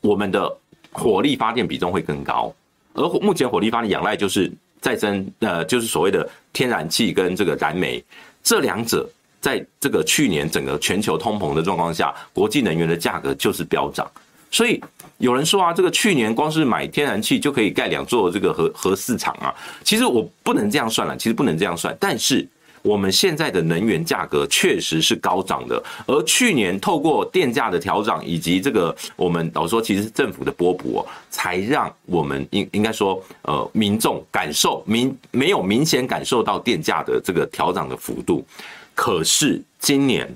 [0.00, 0.52] 我们的
[0.90, 2.52] 火力发电比重会更高。
[2.94, 8.02] 而目前火力发电仰赖就是再生，呃，就是所谓的天然气跟这个燃煤，
[8.42, 9.08] 这两者
[9.40, 14.10] 在这个去年整个全球通膨的状况下，国际能源的价格就是飙涨。
[14.50, 14.82] 所以
[15.22, 19.54] 有人说啊，这个去年光是买天然气就可以盖两座这个核核四厂啊。
[19.84, 21.96] 其实我不能这样算了，其实不能这样算。
[22.00, 22.44] 但是
[22.82, 38.44] 我们现在的能源价格确实是高涨的，而去年透过电价的调整以及这个我们老说，其实政府的波补，才让我们应应该说呃民众感受明没有明显感受到电价的这个调整的幅度。
[38.92, 40.28] 可是今年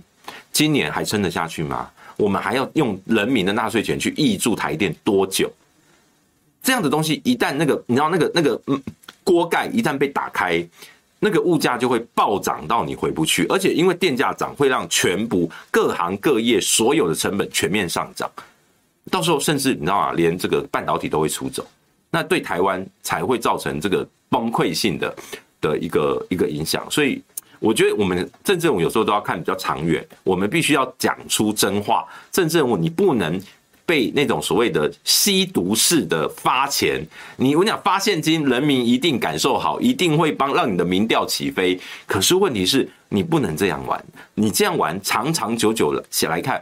[0.53, 1.91] 今年还撑得下去吗？
[2.17, 5.51] 我们还要用人民的纳税钱去挹注台电多久？
[6.63, 8.83] 这样的东西一旦那个，你知道那个那个嗯
[9.23, 10.67] 锅盖一旦被打开，
[11.21, 13.47] 那个物价就会暴涨到你回不去。
[13.49, 18.31] 而且因为电价涨，会让全部各行各业所有的成本全面上涨。
[19.11, 20.13] 到时候甚至你知道啊？
[20.13, 21.65] 连这个半导体都会出走，
[22.11, 25.17] 那对台湾才会造成这个崩溃性的
[25.61, 26.85] 的一个一个影响。
[26.91, 27.23] 所以。
[27.59, 32.05] 我觉得我们政治人物有时候都要看比较长远，我们必须要讲出真话。
[32.31, 33.41] 政治人物你不能
[33.85, 37.01] 被那种所谓的吸毒式的发钱，
[37.37, 41.79] 你我讲发现金，人民一定感受好，一定会帮让你的民调起飞。
[42.05, 44.05] 可是问题是你不能这样玩，
[44.35, 46.61] 你这样玩长长久久了起来看，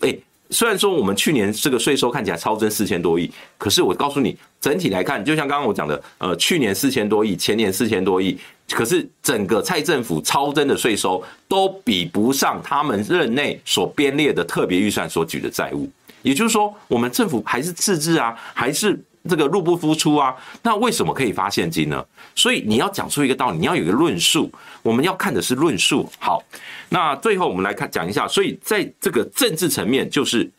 [0.00, 0.14] 哎，
[0.50, 8.38] 虽然说我们去年这个税收看起来超增四千多亿，可是我告诉你，整体来看，就像刚刚我讲的，呃，去年四千多亿，前年四千多亿。
[8.70, 15.88] 可是整个蔡政府超征的税收都比不上他们任内所编列的特别预算所举的债务，
[16.22, 18.98] 也就是说，我们政府还是赤字啊，还是
[19.28, 22.04] 这个入不敷出啊，那为什么可以发现金呢？
[22.34, 24.50] 所以你要讲出一个道理，你要有一个论述，
[24.82, 26.08] 我们要看的是论述。
[26.18, 26.42] 好，
[26.88, 30.50] 那最后我们来看讲一下，所以在这个政治层面，就是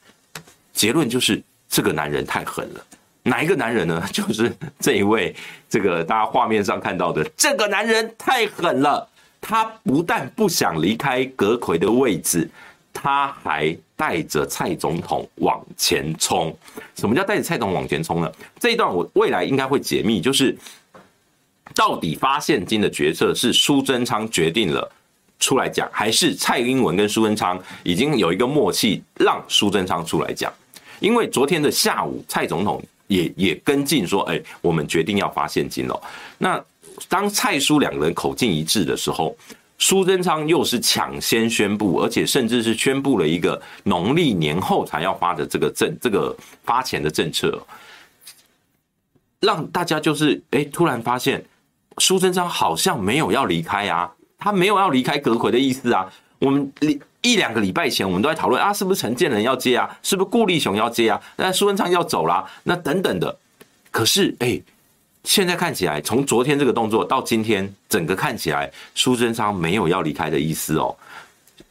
[0.74, 2.86] 结论就是这个男人太狠了。
[3.28, 4.04] 哪一个男人呢？
[4.12, 5.36] 就是这一位，
[5.70, 9.08] 这个大家画面上看到的这个男人太狠了。
[9.40, 12.50] 他不但不想离开阁揆的位置，
[12.92, 16.54] 他还带着蔡总统往前冲。
[16.96, 18.32] 什么叫带着蔡总统往前冲呢？
[18.60, 20.58] 这一段我未来应该会解密，就是
[21.76, 24.92] 到底发现金的决策是苏贞昌决定了
[25.40, 30.52] 出来讲，还是蔡英文跟苏贞昌已经有一个默契，让苏贞昌出来讲？
[31.00, 36.02] 因为昨天的下午，蔡总统也也跟进说：“哎，我们决定要发现金了。”
[36.38, 36.64] 那。
[37.08, 39.38] 当蔡苏两个人口径一致的时候，
[39.78, 47.64] 苏贞昌又是抢先宣布，而且甚至是宣布了一个农历年后才要发的这个政这个发钱的政策，
[49.42, 51.46] 让大家就是哎，突然发现
[52.00, 56.12] 苏贞昌好像没有要离开啊，他没有要离开阁揆的意思啊。
[56.40, 56.72] 我们
[57.22, 61.22] 一两个礼拜前，我们都在讨论啊，是不是陈建仁要接啊，是不是顾立雄要接啊？
[61.36, 63.38] 那苏贞昌要走啦，那等等的。
[63.92, 64.62] 可是哎。
[65.24, 70.96] 现在看起来，从昨天这个动作到今天，整个看起来苏贞昌没有要离开的意思哦。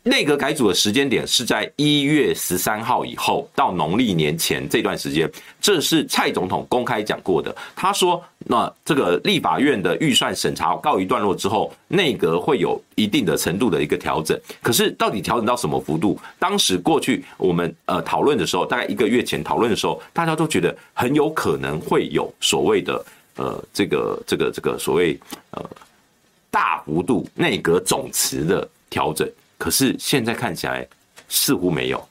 [0.06, 5.28] 内阁改组的时间点是在一月十三号以后到农历年前这段时间，
[5.60, 7.54] 这是蔡总统公开讲过的。
[7.74, 14.40] 他说，那这个立法院的预算审查告一段落之后，内阁会有一定的程度的一个调整。
[14.62, 16.16] 可是到底调整到什么幅度？
[16.38, 23.04] 当时过去我们呃讨论的时候，大概一个月前讨论的时候，大家都觉得很有可能会有所谓的。
[23.38, 25.18] 呃，这个这个这个所谓
[25.50, 25.62] 呃
[26.50, 30.86] 大幅度内阁总辞的调整，可是现在看起来
[31.28, 32.08] 似乎没有，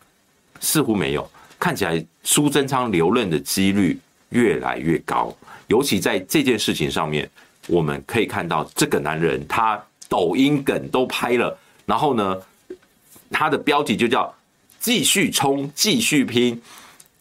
[0.59, 1.29] 似乎没有，
[1.59, 5.35] 看起来苏贞昌留任的几率越来越高，
[5.67, 7.29] 尤其在这件事情上面，
[7.67, 12.41] 我们可以看到这个男人他抖音梗都拍了，然后呢，
[13.31, 14.33] 他的标题就叫
[14.79, 16.61] “继续冲，继续拼，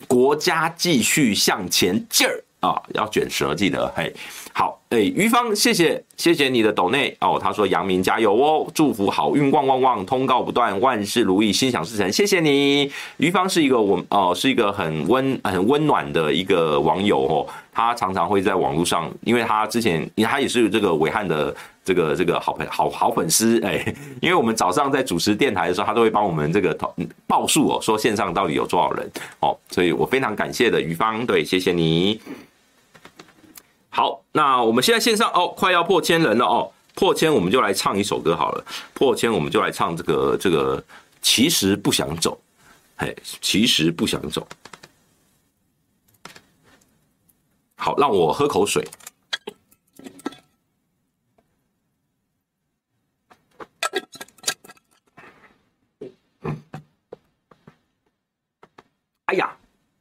[0.06, 2.43] 国家继续向前劲儿”。
[2.64, 4.10] 啊，要卷舌，记得嘿。
[4.54, 7.38] 好，哎，于芳，谢谢，谢谢你的抖内哦。
[7.42, 17.46] 他说：“杨明加油哦，祝福好运旺旺旺，通告不断，万事如意，心想事成。”谢谢你，于芳是一个我哦，是一个很温很温暖的一个网友哦。
[17.72, 21.52] 他常常会在网络上，因为他之前，他也是这个暐瀚的
[21.84, 23.84] 这个这个好朋好好粉丝哎。
[24.22, 26.72] 因为我们早上在主持电台的时候，他都会帮我们这个
[27.26, 29.10] 报数哦，说线上到底有多少人
[29.40, 29.58] 哦。
[29.68, 32.20] 所以我非常感谢的于芳，对，谢谢你。
[33.96, 40.84] 好，那我们现在线上哦，快要破千人了哦，破千我们就来唱一首歌好了，破千我们就来唱这个这个，
[41.22, 42.36] 其实不想走，
[42.96, 44.44] 嘿，其实不想走。
[47.76, 48.84] 好，让我喝口水。
[59.26, 59.56] 哎呀，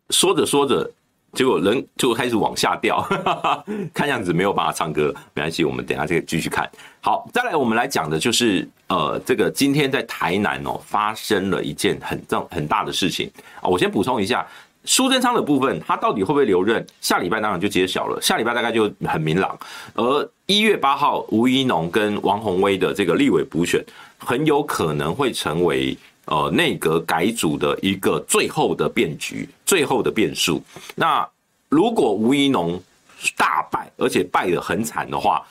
[0.09, 0.91] 说着说着。
[1.33, 3.05] 结果人就开始往下掉，
[3.93, 6.69] 看样子没有办法唱歌，没关系，我们等下这个继续看。
[7.01, 13.29] 好，再来我们来讲的就是，呃，这个今天在台南哦发生了一件很重很大的事情
[13.61, 13.63] 啊。
[13.63, 14.45] 我先补充一下，
[14.85, 16.85] 苏贞昌的部分，他到底会不会留任？
[17.01, 19.57] 下礼拜当然就揭晓了，下礼拜大概就很明朗。
[19.95, 23.83] 而一月八号，吴怡农跟王宏威的这个立委补选，
[24.19, 25.97] 很有可能会成为。
[26.25, 30.63] 呃，内阁改组的一个最后的变局，最后的变数。
[30.95, 31.27] 那
[31.67, 32.81] 如果吴怡农
[33.35, 35.45] 大败，而且败得很惨的话，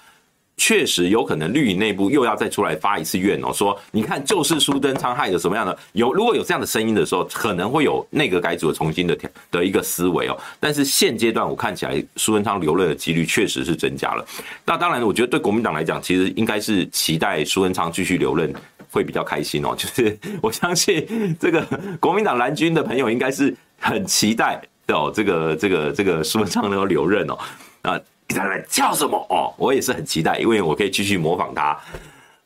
[0.56, 5.76] 确实有可能绿营内部又要再出来发一次愿哦，说你看就是苏登昌害的什么样的？
[5.92, 9.18] 有如果有这样的声音的时候，可能会有内阁改组的重新的
[9.50, 10.38] 的一个思维哦。
[10.60, 14.24] 但是现阶段我看起来，苏贞昌留任的几率确实是增加了。
[14.64, 18.54] 那当然，我觉得对国民党来讲，其实应该是期待苏贞昌继续留任。
[18.92, 21.66] 会比较开心哦， 就是我相信这个
[21.98, 27.38] 国民党蓝军的朋友应该是很期待哦，这个这个这个苏文昌能够留任哦，
[27.82, 29.54] 啊，你在那叫什么哦？
[29.56, 31.76] 我也是很期待，因为我可以继续模仿他。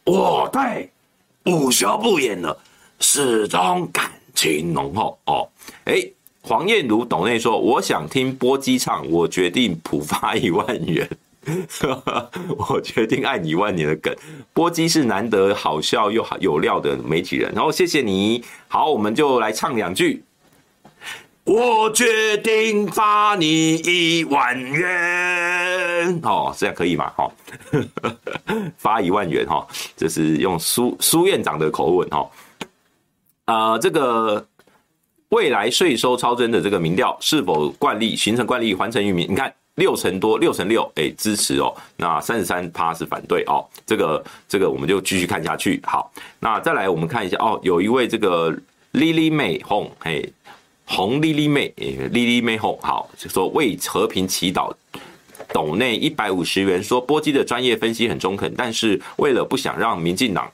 [0.04, 0.88] 我对
[1.46, 2.56] 午休不演了，
[3.00, 5.48] 始终感情浓厚哦。
[5.84, 6.08] 哎，
[6.42, 11.08] 黄燕如董内说，我想听波姬唱，我决定普发一万元。
[12.70, 14.14] 我决定爱你万年的梗，
[14.52, 18.44] 波姬是难得好笑又好有料的媒体人，然后谢谢你。
[18.68, 20.22] 好，我们就来唱两句。
[21.44, 27.08] 我决定发你一万元，哦，这样可以吗？
[27.16, 27.30] 哈，
[28.76, 29.64] 发一万元哈，
[29.96, 32.28] 这是用苏苏院长的口吻哈。
[33.44, 34.44] 啊、呃，这个
[35.28, 39.30] 未来税收超征的这个民调是否惯例形成惯例，还成于民？
[39.30, 41.74] 你看六成多，六成六，哎、支持哦。
[41.96, 43.64] 那三十三趴是反对哦。
[43.86, 45.80] 这个这个我们就继续看下去。
[45.84, 48.50] 好，那再来我们看一下哦，有一位这个
[48.92, 50.30] Lily May Hong，嘿，
[50.84, 54.72] 红 Lily May，Lily May Hong，好，就说为和平祈祷。
[55.52, 60.50] 斗内一百五十元，说波基的专业分析很中肯，但是为了不想让民进党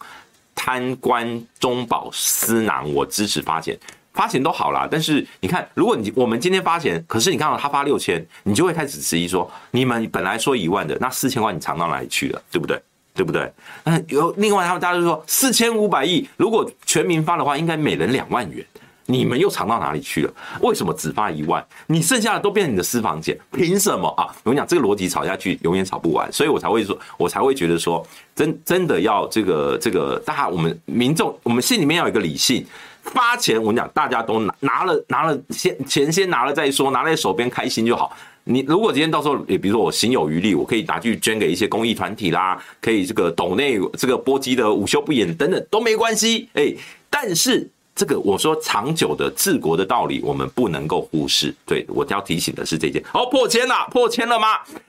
[0.54, 3.78] 贪官中饱私囊，我支持发钱。
[4.12, 12.80] 发钱都好啦，但是你看，如果你我们今天发钱，可是你看到他发六千，你就会开始质疑说，你们本来说一万的，那四千万你藏到哪里去了，对不对？
[13.14, 13.52] 对不对？
[13.84, 18.64] 那有另外他们大家就说四千五百亿，如果全民发的话，应该每人两万元。
[19.06, 20.32] 你们又藏到哪里去了？
[20.60, 21.62] 为什么只发一万？
[21.88, 24.24] 你剩下的都变成你的私房钱，凭什么啊？
[24.44, 32.64] 我跟你讲，这个逻辑吵下去永远吵不完，所以我才会说，我才会觉得说，真真的要这个这个，大家我们民众，我们心里面要有一个理性。
[33.02, 38.16] 发钱，我跟你讲，大家都拿拿了拿了先钱先拿了再说，拿在手边开心就好。
[38.44, 46.74] 你如果今天到时候也比如说我行有余力，我可以拿去捐给一些公益团体啦，可以这个斗内这个波基的午休不演等等都没关系，哎，
[47.10, 47.70] 但是。
[47.94, 51.54] 这个我说长久的治国的道理，我们不能够忽视。
[51.66, 53.04] 对，我要提醒的是这件。
[53.04, 54.46] 好，破千了，破千了吗？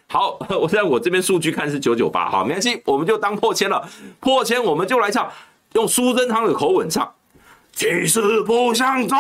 [0.08, 2.30] 好，我现在我这边数据看是九九八。
[2.30, 3.86] 好，没关系，我们就当破千了。
[4.22, 5.30] 破千，我们就来唱，
[5.74, 7.14] 用苏贞昌的口吻唱。
[7.74, 9.16] 其实不想走，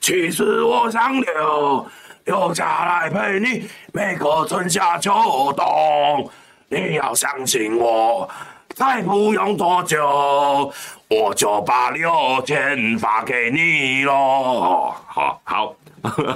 [0.00, 1.86] 其实我想留，
[2.24, 5.12] 留下来陪你每个春夏秋
[5.56, 6.30] 冬。
[6.68, 8.28] 你要相信我。
[8.74, 10.72] 再不用多久，
[11.08, 12.10] 我就把六
[12.46, 14.94] 千发给你喽。
[15.06, 15.74] 好好，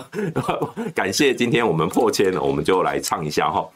[0.95, 3.67] 感谢今天我们破千了，我们就来唱一下哈。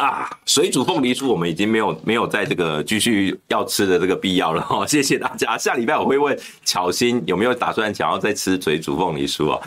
[0.00, 4.84] 啊，水煮凤梨酥，我们已经没有没有在这个继续要吃的这个必要了哈。
[4.88, 9.60] 谢谢大家，下礼拜我会问巧心有没有打算想要再吃水煮凤梨酥啊。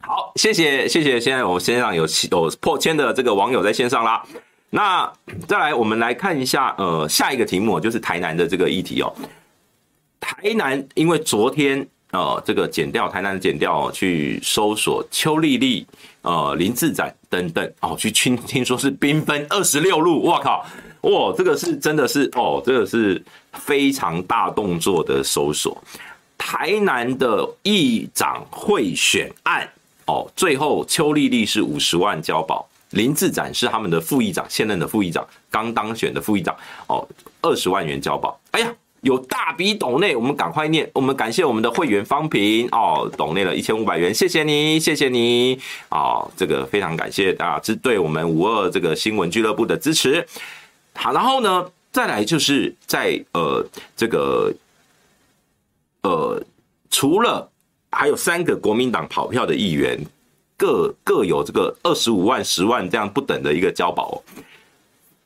[0.00, 4.24] 好，谢谢谢谢，现在我线上有有破千的这个网友在线上啦。
[4.70, 5.12] 那
[5.46, 9.12] 再来，我们来看一下，呃，下一个题目就是台南的这个议题哦。
[10.18, 15.86] 台南因为昨天呃这个检调台南的检调去搜索邱丽丽、
[16.22, 20.66] 呃林志展等等哦，去听听说是兵分二十六路，我靠，
[21.02, 25.82] 哇这个是真的是哦，这个是非常大动作的搜索。
[26.36, 29.68] 台南的议长贿选案。
[30.06, 36.56] 哦，最后邱丽丽是五十万交保，林志展是他们的副议长，现任的副议长，刚当选的副议长，
[36.88, 37.06] 哦，
[37.42, 38.36] 二十万元交保。
[38.50, 45.58] 哎呀，有大笔董内，我们赶快念，我们感谢我们的会员方平哦，董内了一千五百元，谢谢你，谢谢你，
[45.90, 50.26] 哦，这个非常感谢啊，这对我们五二这个新闻俱乐部的支持。
[50.94, 53.64] 好，然后呢，再来就是在呃
[53.96, 54.52] 这个
[56.02, 56.42] 呃
[56.90, 57.48] 除了。
[57.92, 59.98] 还有三个国民党跑票的议员，
[60.56, 64.22] 各各有这个二十五万、十万这样不等的一个交保，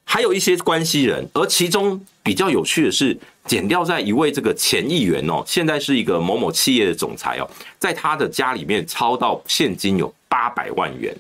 [0.03, 7.49] 还有一些关系人，而其中比较有趣的是，检调在一位这个前议员哦，现在是一个某某企业的总裁哦，
[7.79, 11.15] 在他的家里面抄到现金有八百万元，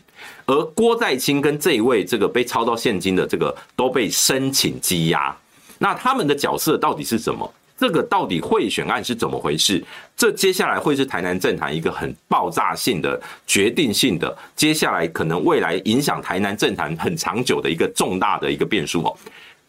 [0.46, 5.36] 而郭在清跟这一位这个被抄到现金的这个都被申请羁押，
[5.78, 7.52] 那他们的角色到底是什么？
[7.76, 9.84] 这个到底贿选案是怎么回事？
[10.16, 19.16] 这接下来会是台南政坛一个很爆炸性的、决定性的，接下来可能未来影响台南政坛很长久的一个重大的一个变数哦。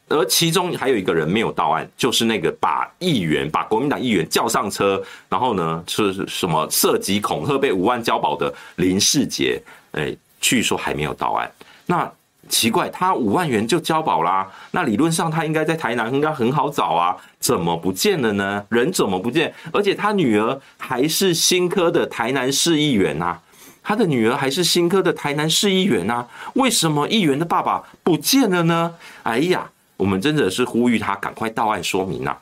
[0.08, 11.52] 而其中还有一个人没有到案，就是那个把议员、把国民党议员叫上车，然后呢是什么涉及恐吓被五万交保的林世杰，哎，据说还没有到案。
[11.86, 12.12] 那。
[12.48, 18.64] 奇怪，他五万元就交保啦，那理论上他应该在台南应该很好找啊，怎么不见了呢？
[18.70, 19.52] 人怎么不见？
[19.74, 23.40] 而且他女儿还是新科的台南市议员呐，
[23.82, 28.94] 他的女儿还是新科的台南市议员呐，为什么议员的爸爸不见了呢？
[29.24, 29.68] 哎呀，
[29.98, 32.42] 我们真的是呼吁他赶快到案说明啊。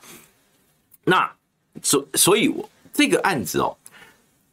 [1.04, 1.30] 那
[1.82, 3.76] 所所以我这个案子哦，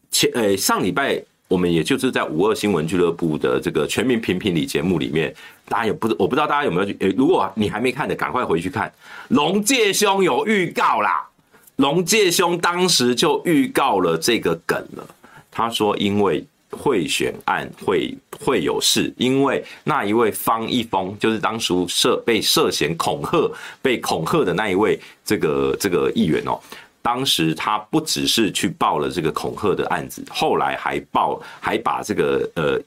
[0.09, 1.23] 前呃上礼拜。
[1.51, 5.35] 我们也就是在五二新闻俱乐部的这个全民评评理节目里面，
[5.67, 8.89] 大家也不我不知道大家有没有去，诶，如果你还没看的，赶快回去看。
[9.27, 11.27] 龙介兄有预告啦，
[11.75, 15.05] 龙介兄当时就预告了这个梗了。
[15.51, 16.41] 他说，因为
[16.71, 23.51] 贿选案会会有事，因为那一位方一峰就是当初涉被涉嫌恐吓、
[23.81, 26.59] 被恐吓的那一位这个这个议员哦。
[27.03, 32.79] 当时他不只是去报了这个恐吓的案子，后来还报，还把这个呃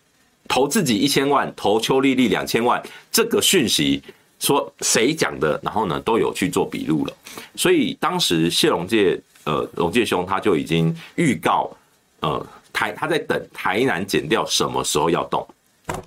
[0.47, 2.81] 投自己一千万，投邱丽丽两千万
[3.11, 4.01] 这个讯息
[4.39, 7.13] 说谁讲的，然后呢都有去做笔录了。
[7.57, 11.69] 所以当时谢龙介，呃，龙介兄他就已经预告，
[12.21, 15.49] 呃，台他在等台南检调什么时候要动，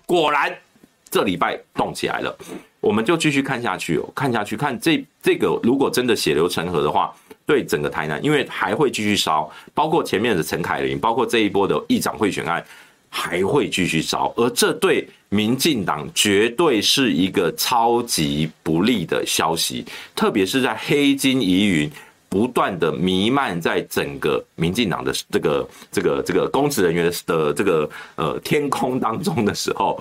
[0.06, 0.56] 果然
[1.10, 2.38] 这礼拜动起来了。
[2.80, 7.12] 我们就继续看下去哦，看下去看这这个如果真的血流成河的话，
[7.46, 12.64] 对整个台南，因为还会继续烧，包括前面的陈凯琳，包括这一波的议长贿选案。
[13.10, 21.90] 还会继续烧，而这对民进党绝对是一个超级不利的消息，特别是在黑金疑云
[22.30, 30.00] 不断的弥漫在整个民进党的这个这个这个公职人员的这个呃天空当中的时候，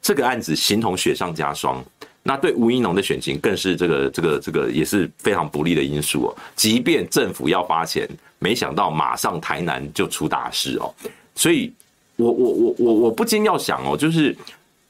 [0.00, 1.84] 这个案子形同雪上加霜。
[2.22, 6.36] 那对吴怡农的选情更是这个这个这个也是非常不利的因素哦。
[6.56, 8.08] 即便政府要发钱，
[8.38, 10.94] 没想到马上台南就出大事哦，
[11.34, 11.72] 所以。
[12.16, 14.36] 我我我我我不禁要想哦，就是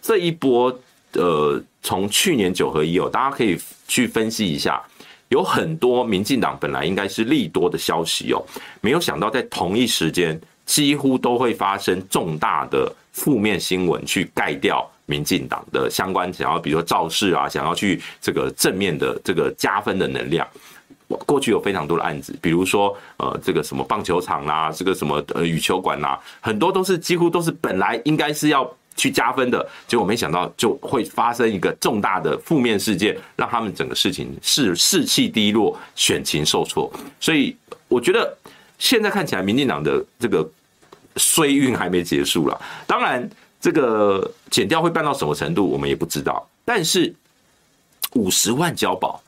[0.02, 0.70] 这一波
[1.12, 3.58] 呃，从去年九合一哦，大家可以
[3.88, 4.78] 去分析一下，
[5.34, 8.40] 有很多民进党本来应该是利多的消息哦，
[8.80, 20.46] 没有想到在同一时间，几乎都会发生重大的负面新闻去盖掉民进党的相关想要，比如说造势啊，想要去这个正面的这个加分的能量。
[21.26, 28.64] 过去有非常多的案子，比如说呃，这个什么棒球场啦，这个什么呃羽球馆啦，很多都是几乎都是本来应该是要
[28.96, 36.92] 去加分的，结果没想到就会发生一个重大的负面事件，让他们整个事情士士气低落，选情受挫。
[37.20, 37.56] 所以
[37.88, 38.36] 我觉得
[38.78, 40.48] 现在看起来，民进党的这个
[41.16, 42.60] 衰运还没结束了。
[42.86, 43.28] 当然，
[43.60, 46.46] 这个减掉会办到什么程度，我们也不知道。
[46.64, 47.14] 但是
[48.12, 49.20] 五十万交保。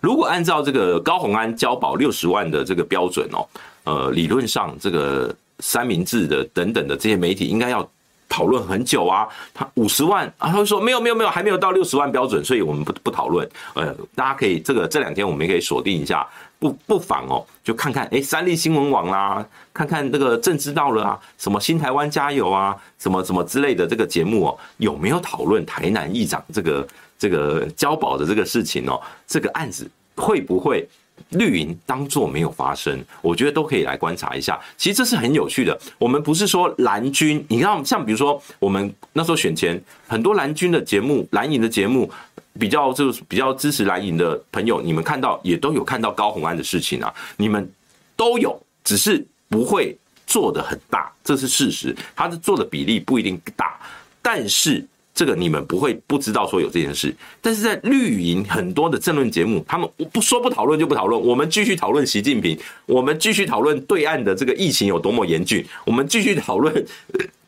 [0.00, 3.48] 如果按照这个高虹安交保六十万的这个标准哦，
[3.82, 7.88] 呃，理论上这个三明治的等等的这些媒体应该要
[8.28, 9.26] 讨论很久啊。
[9.54, 13.48] 他五十万啊，他会说没有没有没有，还没有到六十万标准，所以我们不不讨论。
[13.74, 16.26] 呃，大家可以这个这两天我们也可以锁定一下，
[16.58, 26.86] 不不妨哦，就看看哎，三立新闻网啦，看看这个正知道了啊，什么新台湾加油啊，什么什么之类的这个节目哦，有没有讨论台南议长这个？
[27.20, 30.88] 这个交保的这个事情哦，这个案子会不会
[31.30, 33.04] 绿营当做没有发生？
[33.22, 34.58] 我觉得都可以来观察一下。
[34.76, 35.78] 其实这是很有趣的。
[35.98, 42.10] 我们不是说蓝军，你看像比如说我们那时候选前很多蓝军的节目、蓝营的节目，
[42.58, 47.70] 比较就是比较支持蓝营的朋友，你们看到也都有看到高虹安的事情啊，你们
[48.16, 49.96] 都有，只是不会
[50.26, 51.94] 做得很大，这是事实。
[52.16, 53.78] 他是做的比例不一定大，
[54.20, 54.86] 但是。
[55.18, 62.56] 这个你们不会不知道说有这件事，但是在绿营很多的政论节目，他们不说不讨论就不讨论，我们继续讨论习近平，
[62.86, 66.86] 我们继续讨论对岸的这个疫情有多么严峻，我们继续讨论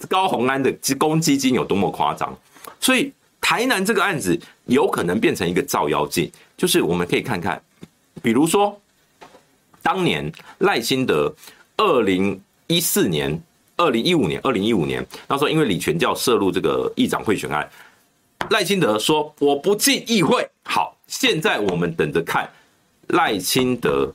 [0.09, 2.37] 高虹安的公积金有多么夸张，
[2.81, 7.63] 所以台南这个案子有可能变成一个照妖镜，就是我们可以看看，
[8.21, 8.77] 比如说
[9.81, 11.33] 当年赖清德
[11.77, 13.41] 二零一四年。
[13.81, 17.67] 二零一五年，二零一五年那时候，因为李全教涉入这个议长贿选案，
[18.51, 20.47] 赖清德说我不进议会。
[20.65, 22.47] 好，现在我们等着看
[23.09, 24.13] 赖清德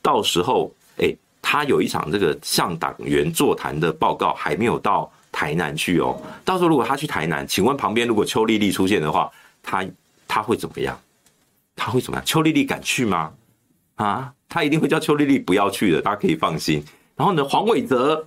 [0.00, 6.18] 到时候，哎，他有一场这个向党员座谈的报告还没有到台南去哦。
[6.42, 9.30] 到时候如果他去台南，请问旁边如果邱丽丽出现的话，
[9.62, 9.84] 他
[10.26, 10.98] 他会怎么样？
[11.76, 12.24] 他会怎么样？
[12.24, 13.30] 邱丽丽敢去吗？
[13.96, 16.82] 啊，他一定会叫邱丽丽不要去的，大家可以放心。
[17.16, 18.26] 然后呢，黄伟哲。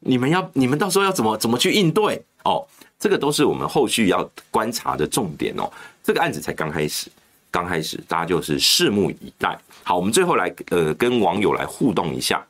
[0.00, 2.64] 你们要，你们到时候要怎么怎么去应对哦？
[2.98, 5.70] 这个都是我们后续要观察的重点哦。
[6.02, 7.10] 这个案子才刚开始，
[7.50, 9.58] 刚开始，大家就是拭目以待。
[9.82, 12.44] 好，我们最后来呃跟网友来互动一下。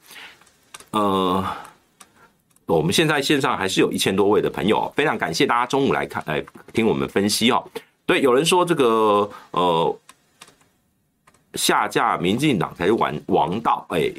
[0.91, 1.45] 呃，
[2.67, 7.65] 我们现在线上还是有一千多位的朋友，非常感谢大家中午来看来听我们分析哦。
[8.05, 9.99] 对，有人说这个呃
[11.55, 14.13] 下架民进党才是王王道，哎。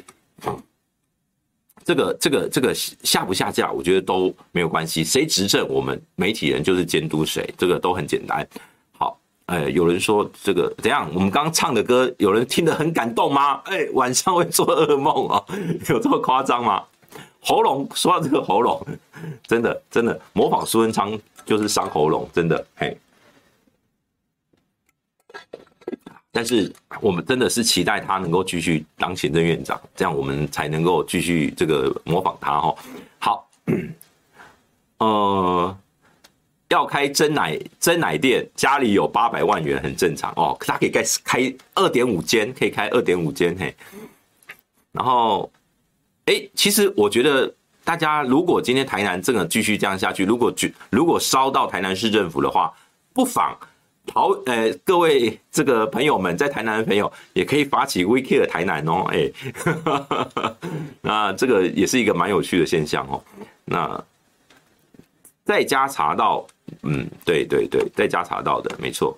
[1.88, 5.02] 这个这个这个下不下架，我觉得都没有关系。
[5.02, 8.46] 谁执政，我们媒体人就是监督谁，这个都很简单。
[8.98, 11.08] 好，哎，有人说这个怎样？
[11.14, 13.62] 我们刚刚唱的歌，有人听得很感动吗？
[13.64, 15.42] 哎，晚上会做噩梦啊？
[15.88, 16.84] 有这么夸张吗？
[17.40, 18.86] 喉咙，说到这个喉咙，
[19.46, 22.94] 真的真的模仿苏文昌就是伤喉咙，真的嘿。
[26.30, 26.70] 但是
[27.00, 32.74] 我们真的是期待他能够继续当行政院长，这样我们才能够继续这个模仿他哈。
[33.18, 33.48] 好，
[34.98, 35.76] 呃，
[36.68, 40.54] 要开真奶真奶店，家里有八百万元很正常哦。
[40.60, 43.74] 他可以开开二点五间，可以开二点五间嘿。
[44.92, 45.50] 然后，
[46.26, 47.52] 哎，其实我觉得
[47.84, 50.54] 大家如果今天台南真的继续这样下去，如果
[50.90, 52.72] 如果烧到台南市政府的话，
[53.14, 53.58] 不妨。
[54.12, 59.30] 好呃，各位这个朋友们，在台南的朋友也可以发起 We Care 台南哦，哎，
[61.02, 63.22] 那这个也是一个蛮有趣的现象哦。
[63.64, 64.02] 那
[65.44, 66.46] 在家查到，
[66.82, 69.16] 嗯，对对对，在家查到的，没错。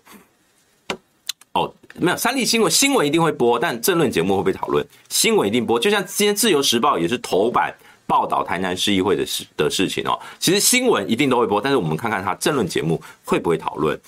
[1.53, 4.87] 哦，没有三立新闻，新闻一定会播，但政论节目会不会讨论？
[5.09, 7.75] 新闻一定播，就像今天《自由时报》也是头版
[8.07, 10.17] 报道台南市议会的事的事情哦。
[10.39, 13.99] 其实新闻一定都会播，但是我们看看它政论节目会不会讨论。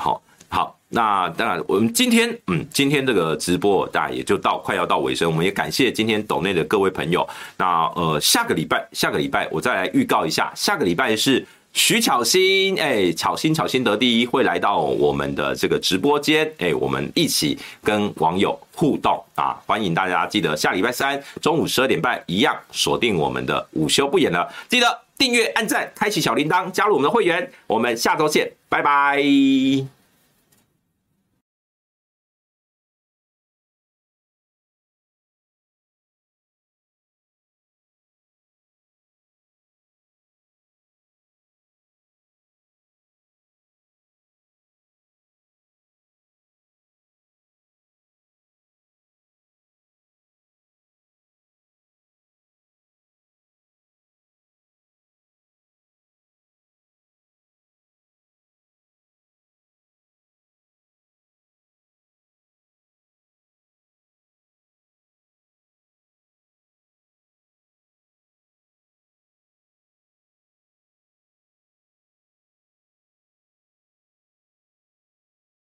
[0.00, 7.28] 好好，那当然，我们今天，嗯，今天这个直播大概也就到快要到尾声，我们也感谢今天斗内的各位朋友。
[7.56, 24.86] 那呃，下个礼拜，下个礼拜我再来预告一下，下个礼拜是徐巧芯，哎，巧芯巧芯得第一会来到我们的这个直播间，哎，我们一起跟网友互动啊，欢迎大家记得下礼拜三中午十二点半一样锁定我们的午休不演了，记得。
[25.20, 27.46] 订阅、按赞、开启小铃铛，加入我们的会员。
[27.66, 29.99] 我们下周见，拜拜。